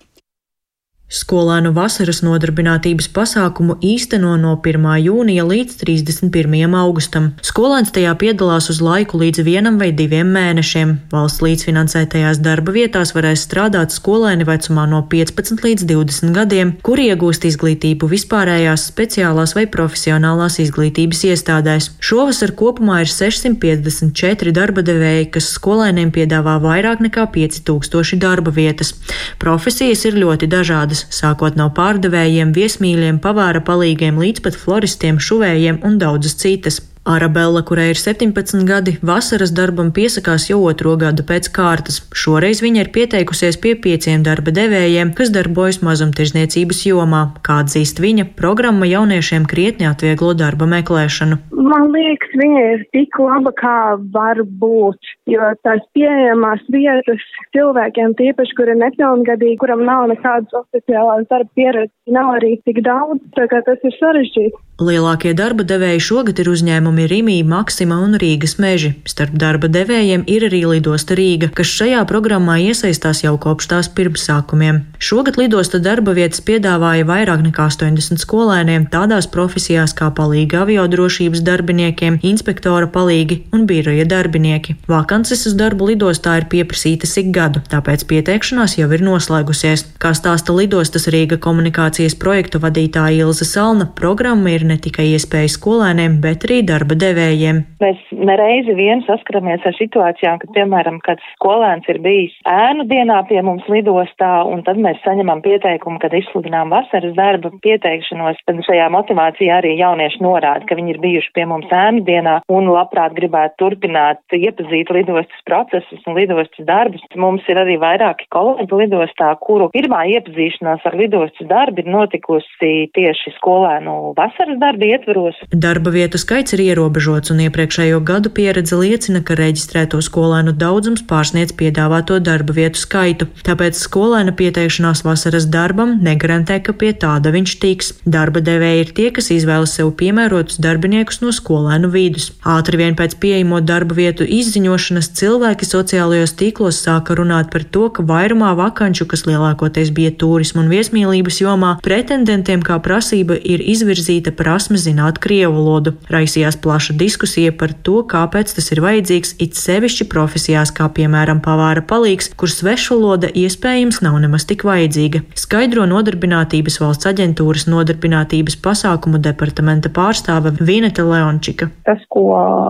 [1.08, 4.88] Skolēnu vasaras nodarbinātības pasākumu īsteno no 1.
[5.06, 6.74] jūnija līdz 31.
[6.76, 7.30] augustam.
[7.48, 10.92] Skolēns tajā piedalās uz laiku līdz vienam vai diviem mēnešiem.
[11.14, 17.48] Valsts līdzfinansētajās darba vietās varēs strādāt skolēni vecumā no 15 līdz 20 gadiem, kuri iegūst
[17.54, 21.90] izglītību vispārējās, speciālās vai profesionālās izglītības iestādēs.
[22.04, 28.92] Šovasar kopumā ir 654 darba devēji, kas skolēniem piedāvā vairāk nekā 5000 darba vietas.
[29.40, 35.84] Profesijas ir ļoti dažādas dažādas, sākot no pārdevējiem, viesmīļiem, pavāra palīgiem līdz pat floristiem, šuvējiem
[35.84, 36.82] un daudzas citas.
[37.08, 42.02] Arabella, kurai ir 17 gadi, vasaras darbam piesakās jau otro gadu pēc kārtas.
[42.12, 47.22] Šoreiz viņa ir pieteikusies pie pieciem darba devējiem, kas darbojas mazumtirdzniecības jomā.
[47.48, 51.40] Kā atzīst viņa, programma jauniešiem krietni atvieglo darba meklēšanu.
[51.68, 53.78] Man liekas, viņa ir tik laba, kā
[54.12, 57.24] var būt, jo tās pieejamās vietas
[57.56, 63.24] cilvēkiem, tīpaši, kuri ir nepilngadīgi, kuram nav nekādas oficiālās darba pieredzes, nav arī tik daudz,
[63.40, 64.60] tā kā tas ir sarežģīti.
[64.78, 68.96] Lielākie darba devēji šogad ir uzņēmumi uzņēmumi Rimī, Maksima un Rīgas meži.
[69.06, 74.86] Starp darba devējiem ir arī lidosta Rīga, kas šajā programmā iesaistās jau kopš tās pirmsākumiem.
[75.00, 82.20] Šogad lidosta darba vietas piedāvāja vairāk nekā 80 skolēniem tādās profesijās kā palīga aviodrošības darbiniekiem,
[82.24, 84.78] inspektora palīgi un biroja darbinieki.
[84.88, 89.86] Vakances uz darbu lidostā ir pieprasītas ik gadu, tāpēc pieteikšanās jau ir noslēgusies.
[90.02, 96.18] Kā stāsta lidostas Rīga komunikācijas projektu vadītāja Ilza Salna, programma ir ne tikai iespēja skolēniem,
[96.24, 97.64] bet arī darba devējiem.
[97.84, 103.42] Mēs nereizi vien saskaramies ar situācijām, kad, piemēram, kad skolēns ir bijis ēnu dienā pie
[103.46, 109.60] mums lidostā, un tad mēs saņemam pieteikumu, kad izsludinām vasaras darba pieteikšanos, tad šajā motivācijā
[109.62, 114.22] arī jaunieši norāda, ka viņi ir bijuši pie mums ēnu dienā un labprāt gribētu turpināt
[114.38, 117.04] iepazīt lidostas procesus un lidostas darbus.
[117.18, 123.34] Mums ir arī vairāki kolēģi lidostā, kuru pirmā iepazīšanās ar lidostas darbu ir notikusi tieši
[123.38, 125.40] skolēnu vasaras darba ietveros.
[125.52, 131.54] Darba vietu skaits ir ierobežots, un iepriekšējo gadu pieredze liecina, ka reģistrēto skolēnu daudzums pārsniedz
[131.58, 133.28] piedāvāto darba vietu skaitu.
[133.48, 137.92] Tāpēc skolēna pieteikšanās vasaras darbam negarantē, ka pie tāda viņš tiks.
[138.06, 142.32] Darba devēji ir tie, kas izvēlas sev piemērotus darbiniekus no skolēnu vidus.
[142.46, 148.06] Ātri vien pēc pieejamo darba vietu izziņošanas cilvēki sociālajos tīklos sāka runāt par to, ka
[148.08, 154.80] vairumā vakanču, kas lielākoties bija turismu un viesmīlības jomā, pretendentiem kā prasība ir izvirzīta prasme
[154.82, 155.96] zināt krievu valodu.
[156.12, 161.84] Raisījās plaša diskusija par to, kāpēc tas ir vajadzīgs, it sevišķi profesijās, kā piemēram pavāra
[161.86, 165.24] palīgs, kur svešvaloda iespējams nav nemaz tik vajadzīga.
[165.38, 171.70] Skaidro nodarbinātības valsts aģentūras nodarbinātības pasākumu departamenta pārstāve Vineta Leončika.
[171.88, 172.26] Tas, ko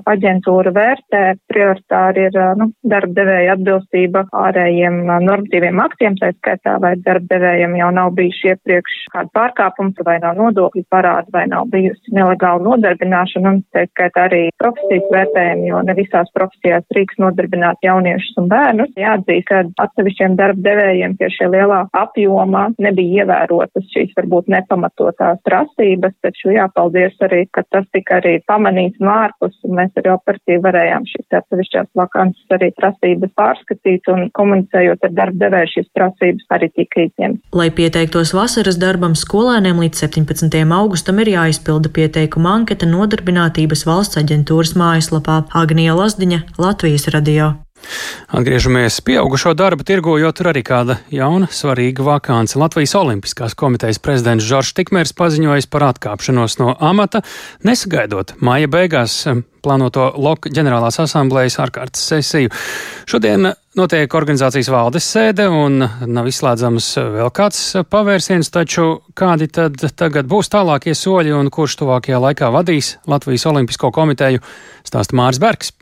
[0.08, 7.30] aģentūra vērtē, prioritāri ir nu, darba devēja atbilstība ārējiem normatīviem aktiem, tā skaitā vai darba
[7.36, 12.64] devējiem jau nav bijuši iepriekš kādi pārkāpums, vai nav nodokļu parāda, vai nav bijusi nelegāla
[12.66, 18.50] nodarbināšana, un tā skaitā arī profesijas vērtējumi, jo ne visās profesijās drīkst nodarbināt jauniešus un
[18.52, 18.94] bērnus.
[18.98, 26.16] Jāatzīst, ka atsevišķiem darba devējiem pie šie lielā apjomā nebija ievērotas šīs varbūt nepamatotās prasības,
[26.26, 31.08] taču jāpaldies arī, ka tas tika arī pamanīts no ārpus, un mēs arī operatīvi varējām
[31.12, 37.06] šīs atsevišķās vakances arī prasības pārskatīt un komunicējot ar darba devēju šīs prasības arī tika
[37.06, 37.44] izņemtas.
[37.58, 40.60] Lai pieteiktos vasaras darbam, skolēniem līdz 17.
[40.78, 42.90] augustam ir jāizpilda pieteikuma anketa
[43.68, 47.67] Nodarbinātības valsts aģentūras mājaslapā Agnija Lazdiņa, Latvijas radio.
[48.28, 52.58] Atgriežamies pieaugušo darba tirgu, jo tur arī kāda jauna svarīga vakāns.
[52.60, 57.24] Latvijas Olimpiskās komitejas prezidents Žoržs Tikmērs paziņojis par atkāpšanos no amata,
[57.64, 59.22] nesagaidot māja beigās
[59.64, 62.52] plānoto LOK ģenerālās asamblējas ārkārtas sesiju.
[63.08, 70.30] Šodien notiek organizācijas valdes sēde un nav izslēdzams vēl kāds pavērsiens, taču kādi tad tagad
[70.30, 74.44] būs tālākie soļi un kurš tuvākajā laikā vadīs Latvijas Olimpisko komiteju,
[74.88, 75.76] stāsta Māris Bergs.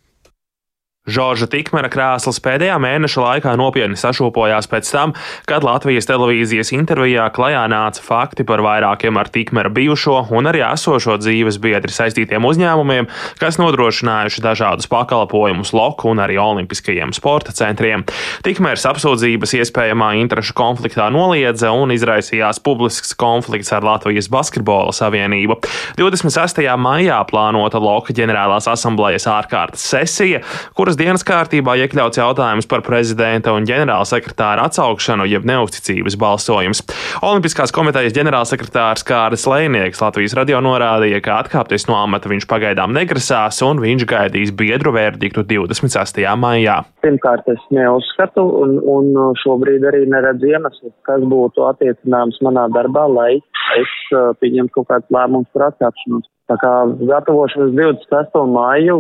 [1.06, 5.12] Žorža Tikmera krēsls pēdējā mēneša laikā nopietni sašūpojās pēc tam,
[5.46, 11.20] kad Latvijas televīzijas intervijā klajā nāca fakti par vairākiem ar Tikmera bijušo un arī esošo
[11.22, 18.02] dzīves biedri saistītiem uzņēmumiem, kas nodrošinājuši dažādus pakalpojumus loku un arī olimpiskajiem sporta centriem.
[18.42, 25.62] Tikmers apsūdzības iespējamā interešu konfliktā noliedza un izraisījās publisks konflikts ar Latvijas basketbola savienību.
[26.02, 26.66] 26.
[26.82, 30.42] maijā plānota Loka ģenerālās asamblējas ārkārtas sesija,
[30.74, 36.84] kuras kuras dienas kārtībā iekļauts jautājums par prezidenta un ģenerālsekretāra atsaukšanu, jeb neusticības balsojums.
[37.20, 43.60] Olimpiskās komitejas ģenerālsekretārs Kāris Lēnieks Latvijas radio norādīja, ka atkāpties no amata viņš pagaidām negrasās
[43.66, 46.24] un viņš gaidīs biedru verdiktu 26.
[46.40, 46.78] maijā.
[47.04, 53.34] Pirmkārt, es neuzskatu un, un šobrīd arī neredzu iemeslu, kas būtu attiecināms manā darbā, lai
[53.82, 56.30] es uh, pieņemtu kaut kādus lēmumus par atkāpšanos.
[56.46, 56.72] Tā kā
[57.10, 58.42] gatavošanos 26.
[58.54, 59.00] māju,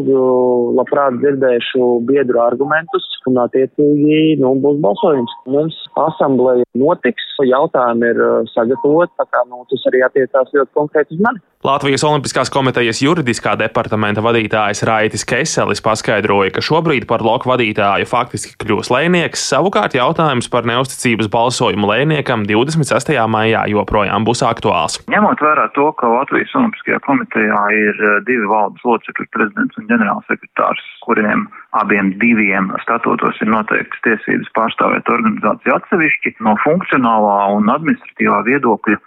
[0.80, 5.34] labprāt dzirdēšu biedru argumentus un attiecīgi nu, būs balsojums.
[5.54, 11.18] Mums asamblēja notiks, jautājumi ir uh, sagatavoti, tā kā nu, tas arī attiecās ļoti konkrēti
[11.18, 11.42] uz mani.
[11.66, 18.54] Latvijas Olimpiskās komitejas juridiskā departamenta vadītājs Raitis Keselis paskaidroja, ka šobrīd par loku vadītāju faktiski
[18.62, 23.16] kļūs lēnieks, savukārt jautājums par neusticības balsojumu lēniekam 26.
[23.34, 25.00] maijā joprojām būs aktuāls.
[25.10, 27.02] Ņemot vērā to, ka Latvijas Olimpiskajā
[27.36, 34.00] komitejā ir uh, divi valdes locekļi, prezidents un ģenerālsekretārs, kuriem abiem diviem statūtos ir noteikts
[34.04, 39.00] tiesības pārstāvēt organizāciju atsevišķi no funkcionālā un administratīvā viedokļa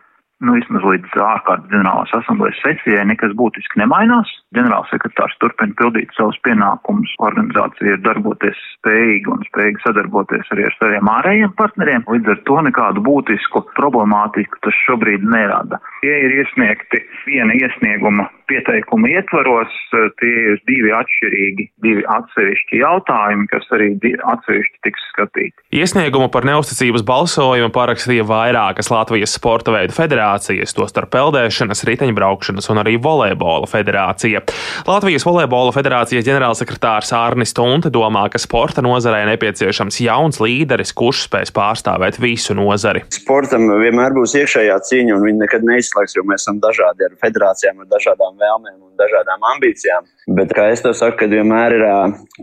[0.44, 4.30] nu, vismaz līdz ārkārtas ģenerālās asamblejas sesijai nekas būtiski nemainās.
[4.56, 7.14] Ģenerālsekretārs turpina pildīt savus pienākumus.
[7.28, 12.06] Organizācija ir darboties spējīga un spējīga sadarboties arī ar saviem ārējiem partneriem.
[12.14, 15.82] Līdz ar to nekādu būtisku problemātiku tas šobrīd nerada.
[16.04, 19.74] Tie ir iesniegti viena iesnieguma pieteikuma ietvaros,
[20.22, 23.90] tie ir divi atšķirīgi, divi atsevišķi jautājumi, kas arī
[24.32, 25.66] atsevišķi tiks skatīti.
[25.76, 32.80] Iesniegumu par neusticības balsojumu parakstīja vairākas Latvijas sporta veidu federācijas federācijas, tostarp peldēšanas, riteņbraukšanas un
[32.82, 34.42] arī volejbola federācija.
[34.86, 41.54] Latvijas volejbola federācijas ģenerālsekretārs Ārnis Tunte domā, ka sporta nozarē nepieciešams jauns līderis, kurš spēs
[41.54, 43.04] pārstāvēt visu nozari.
[43.14, 47.80] Sportam vienmēr būs iekšējā cīņa, un viņi nekad neizslēgs, jo mēs esam dažādi ar federācijām,
[47.84, 50.06] ar dažādām vēlmēm dažādām ambīcijām.
[50.28, 51.84] Bet, kā es to saku, kad vienmēr ir,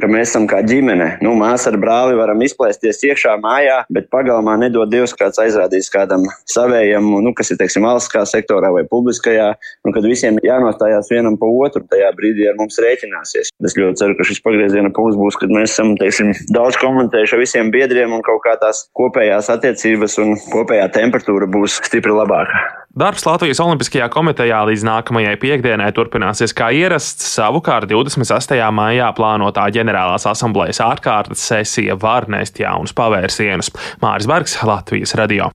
[0.01, 1.19] ka mēs esam kā ģimene.
[1.25, 6.25] Nu, mēs ar brāli varam izplēsties iekšā mājā, bet pagalmā nedod Dievs, kāds aizrādīs kādam
[6.49, 9.51] savējam, nu, kas ir, teiksim, valsts sektorā vai publiskajā,
[9.85, 13.53] un kad visiem jānostājās vienam pa otru, tajā brīdī ar mums rēķināsies.
[13.65, 17.43] Es ļoti ceru, ka šis pagrieziena punkts būs, kad mēs esam, teiksim, daudz komentējuši ar
[17.43, 22.65] visiem biedriem un kaut kā tās kopējās attiecības un kopējā temperatūra būs stipri labāka.
[22.95, 27.25] Darbs Latvijas Olimpiskajā komitejā līdz nākamajai piekdienai turpināsies kā ierasts.
[27.33, 28.55] Savukārt 28.
[28.71, 33.73] maijā plānotā ģenerālās asamblejas ārkārtas sesija var nest jaunus pavērsienus.
[33.99, 35.51] Māris Bergs, Latvijas radio.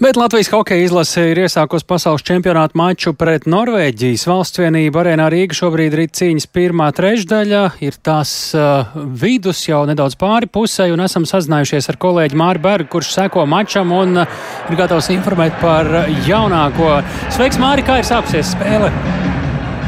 [0.00, 5.02] Bet Latvijas hokeja izlase ir iesākusi pasaules čempionāta maču pret Norvēģijas valsts vienību.
[5.02, 10.88] Arēnā Rīga šobrīd ir cīņas pirmā trešdaļa, ir tās uh, vidus jau nedaudz pāri pusē,
[10.94, 14.38] un esam sazinājušies ar kolēģi Māri Bergu, kurš seko mačam un uh,
[14.70, 15.90] ir gatavs informēt par
[16.28, 16.96] jaunāko.
[17.34, 18.90] Sveiks, Māri, kā ir sākusies spēle?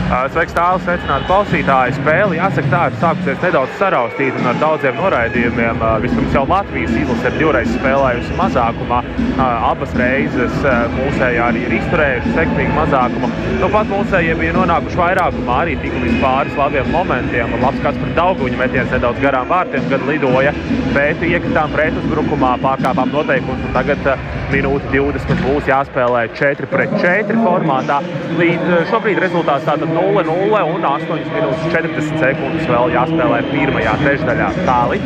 [0.05, 1.94] Sveiks, tālāk, sveicināti klausītāji.
[1.96, 5.80] Spēle, jāsaka, tā ir sākusies nedaudz saraustīta un ar daudziem noraidījumiem.
[6.05, 8.98] Vispirms jau Latvijas izlase ir divreiz spēlējusi mazākumā.
[9.40, 10.59] Abas reizes
[10.92, 13.30] mūsējā arī ir izturējuši sekmīgu mazākumu.
[13.62, 17.57] Nu, pat mūsējie bija nonākuši vairākumā, arī tika līdz pāris labiem momentiem.
[17.64, 20.52] Labs kāds par Dauguņu metiens nedaudz garām vārtiem, kad lidoja,
[20.92, 23.72] bet iekritām pretuzbrukumā, pārkāpām noteikumus.
[23.74, 24.05] Tagad
[24.52, 28.02] minūte 20 būs jāspēlē 4 pret 4 formātā.
[28.38, 35.01] Līdz šobrīd rezultāts tātad 0-0 un 8 minūtes 40 sekundes vēl jāspēlē pirmajā trešdaļā tāli.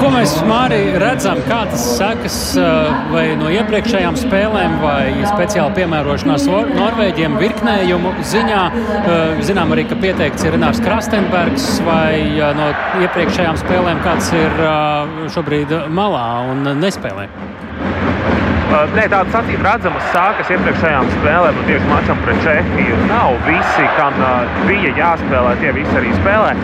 [0.00, 2.38] Ko mēs Māri redzam, kādas sekas
[3.12, 8.62] vai no iepriekšējām spēlēm vai speciāli piemērošanās Norvēģiem virknējumu ziņā?
[9.46, 12.22] Zinām arī, ka pieteikts ir Renārs Krastenbergs vai
[12.58, 12.70] no
[13.02, 14.64] iepriekšējām spēlēm kāds ir
[15.32, 17.28] šobrīd malā un nespēlē.
[18.72, 24.16] Nē, tādas acīm redzamas sākas iepriekšējām spēlēm, un tieši mačam pret Čehiju nav visi, kam
[24.64, 26.54] bija jāspēlē, tie visi arī spēlē.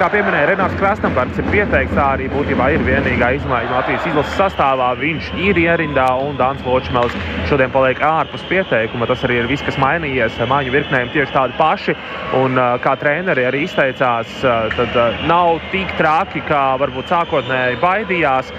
[0.00, 4.88] Kā pieminēja Renārs Krasnambards, ir pieteikts, tā arī būtībā ir vienīgā izmaiņa Latvijas izlases sastāvā.
[4.98, 7.14] Viņš ir ierindā, un Dāns Ločmēls
[7.50, 9.06] šodien paliek ārpus pieteikuma.
[9.10, 10.42] Tas arī ir viss, kas mainījies.
[10.50, 11.94] Māņu virknēm tieši tādi paši,
[12.42, 14.98] un kā treneri arī izteicās, tad
[15.30, 18.50] nav tik traki, kā varbūt sākotnēji baidījās.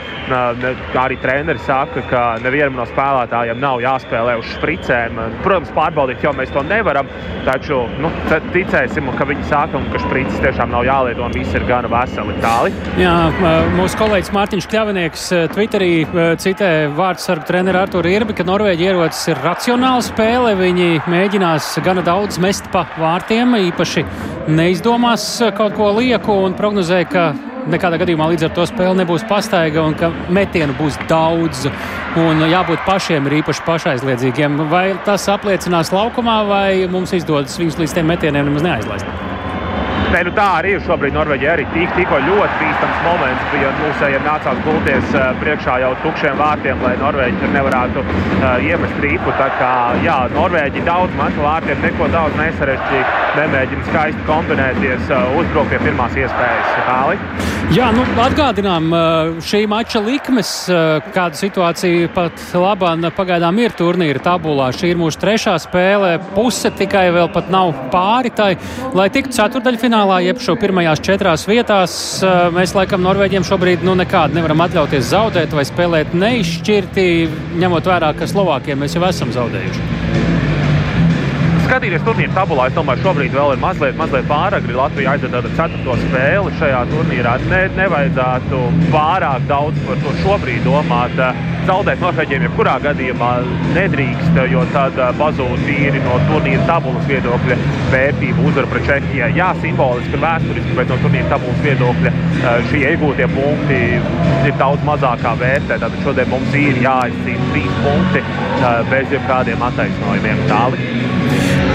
[1.04, 5.20] Arī treneri saka, ka nevienam no spēlētājiem nav jāspēlē uz spricēm.
[5.44, 7.10] Protams, pārbaudīt jau mēs to nevaram,
[7.48, 8.12] taču nu,
[8.54, 12.74] ticēsim, ka viņi saka, ka sprices tiešām nav jālieto un viss ir gana veseli tāli.
[13.02, 13.16] Jā,
[13.78, 15.92] mūsu kolēģis Mārtiņš Kļavinieks Twitterī
[16.42, 20.54] citē vārdsargu treneru Arturu Irbi, ka Norvēģi ierodas ir racionāla spēle.
[20.60, 24.06] Viņi mēģinās gana daudz mest pa vārtiem, īpaši
[24.54, 25.26] neizdomās
[25.58, 27.32] kaut ko lieku un prognozē, ka
[27.72, 31.68] nekādā gadījumā līdz ar to spēle nebūs pastaiga un ka metienu būs daudz.
[32.20, 34.60] Un jābūt pašiem ir īpaši pašaizliedzīgiem.
[34.70, 39.33] Vai tas apliecinās laukumā, vai mums izdodas viņus līdz tiem metieniem nemaz neaizlaist?
[40.14, 41.54] Nē, nu tā arī ir šobrīd Norvēģija.
[41.56, 46.92] Arī tik, tikko ļoti bīstams moments bija mūsējiem nācās gulties priekšā jau tukšiem vārtiem, lai
[47.02, 49.34] Norvēģi nevarētu uh, iemest rīpu.
[49.40, 49.72] Tā kā
[50.06, 53.08] jā, Norvēģi daudz matu vārtiem, neko daudz nesarežģīja,
[53.40, 56.78] nemēģina skaisti kombinēties, uh, uzbrukt pie pirmās iespējas.
[56.84, 57.18] Tāli.
[57.74, 58.92] Jā, nu, atgādinām
[59.42, 60.50] šī mača likmes,
[61.16, 64.68] kāda situācija pat labāk pagaidām ir turnīra tabulā.
[64.76, 68.52] Šī ir mūsu trešā spēle, puse tikai vēl pat nav pāri tai,
[68.94, 71.96] lai tiktu ceturdaļfinālā finālā, jeb šo pirmajās četrās vietās.
[72.54, 77.10] Mēs laikam Norvēģiem šobrīd nu, nekādu nevaram atļauties zaudēt vai spēlēt neizšķirti,
[77.60, 80.03] ņemot vērā, ka Slovākiem mēs jau esam zaudējuši
[81.74, 84.76] skatīties turnīra tabulā, es domāju, šobrīd vēl ir mazliet, mazliet pāragri.
[84.78, 87.32] Latvija aiziet ar ceturto spēli šajā turnīrā.
[87.50, 88.60] Ne, nevajadzētu
[88.94, 91.18] pārāk daudz par to šobrīd domāt.
[91.64, 93.30] Zaudēt Norvēģiem jebkurā gadījumā
[93.74, 97.58] nedrīkst, jo tad pazūd tīri no turnīra tabulas viedokļa
[97.94, 99.32] vērtība uzvara pret Čehiju.
[99.40, 102.14] Jā, simboliski un vēsturiski, bet no turnīra tabulas viedokļa
[102.70, 103.82] šie iegūtie punkti
[104.52, 105.80] ir daudz mazākā vērtē.
[105.80, 108.24] Tātad šodien mums ir jāizcīna trīs punkti
[108.94, 110.48] bez jebkādiem attaisnojumiem.
[110.52, 111.13] Tāli.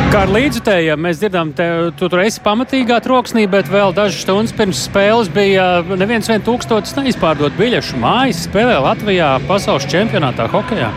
[0.09, 1.65] Kā ar līdzutējiem mēs dzirdam, te,
[2.01, 5.67] tu tur esi pamatīgā troksnī, bet vēl dažas stundas pirms spēles bija
[6.01, 10.89] neviens vien tūkstotis neizpārdot biļešu mājas spēlē Latvijā pasaules čempionātā hokejā.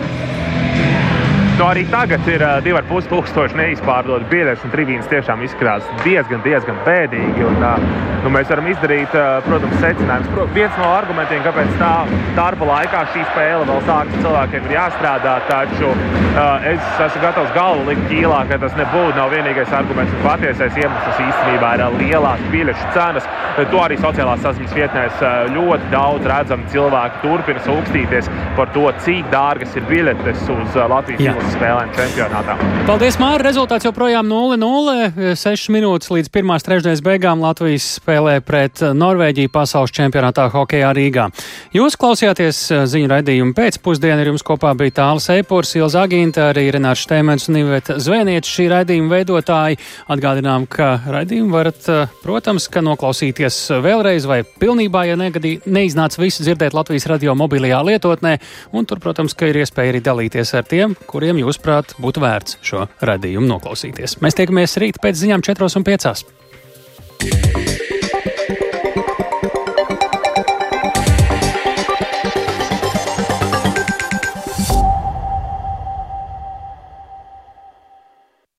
[1.62, 6.80] Nu, arī tagad ir uh, 2,5 tūkstoši neizpārdotas biļetes, un trījus tiešām izskatās diezgan, diezgan
[6.88, 7.43] bēdīgi.
[7.45, 7.59] Un,
[8.24, 9.14] nu, mēs varam izdarīt,
[9.45, 10.32] protams, secinājumus.
[10.34, 11.91] Pro, viens no argumentiem, kāpēc tā
[12.34, 15.36] darba laikā šī spēle vēl sākas, cilvēkiem ir jāstrādā.
[15.51, 15.91] Taču
[16.72, 20.18] es esmu gatavs galvu likt ķīlā, ka tas nebūtu nav vienīgais arguments.
[20.26, 23.30] Patiesais iemesls īstenībā ir lielās biļešu cenas.
[23.70, 26.66] To arī sociālās saziņas vietnēs ļoti daudz redzam.
[26.74, 32.56] Cilvēki turpina sūkstīties par to, cik dārgas ir biļetes uz Latvijas spēlēm čempionātā.
[32.88, 33.45] Paldies, Mārta!
[33.45, 35.36] Rezultāts joprojām 0-0.
[35.38, 41.28] 6 minūtes līdz pirmās trešdaļas beigām Latvijas spēlē pret Norvēģiju pasaules čempionātā hokeja Rīgā.
[41.76, 42.60] Jūs klausījāties
[42.91, 47.60] ziņu raidījumu pēcpusdienu, ar jums kopā bija Tāls Eipurs, Ilza Agīnta, arī Renārs Štēmens un
[47.62, 49.80] Iveta Zvēnietis šī raidījuma veidotāji.
[50.12, 51.89] Atgādinām, ka raidījumu varat,
[52.22, 58.38] protams, ka noklausīties vēlreiz vai pilnībā, ja negadī, neiznāca visu dzirdēt Latvijas radio mobilajā lietotnē,
[58.78, 60.95] un tur, protams, ka ir iespēja arī dalīties ar tiem,
[61.32, 64.20] kuriem jūsuprāt, būtu vērts šo radījumu noklausīties.
[64.24, 67.71] Mēs tiekamies rīt pēc ziņām 4 un 5.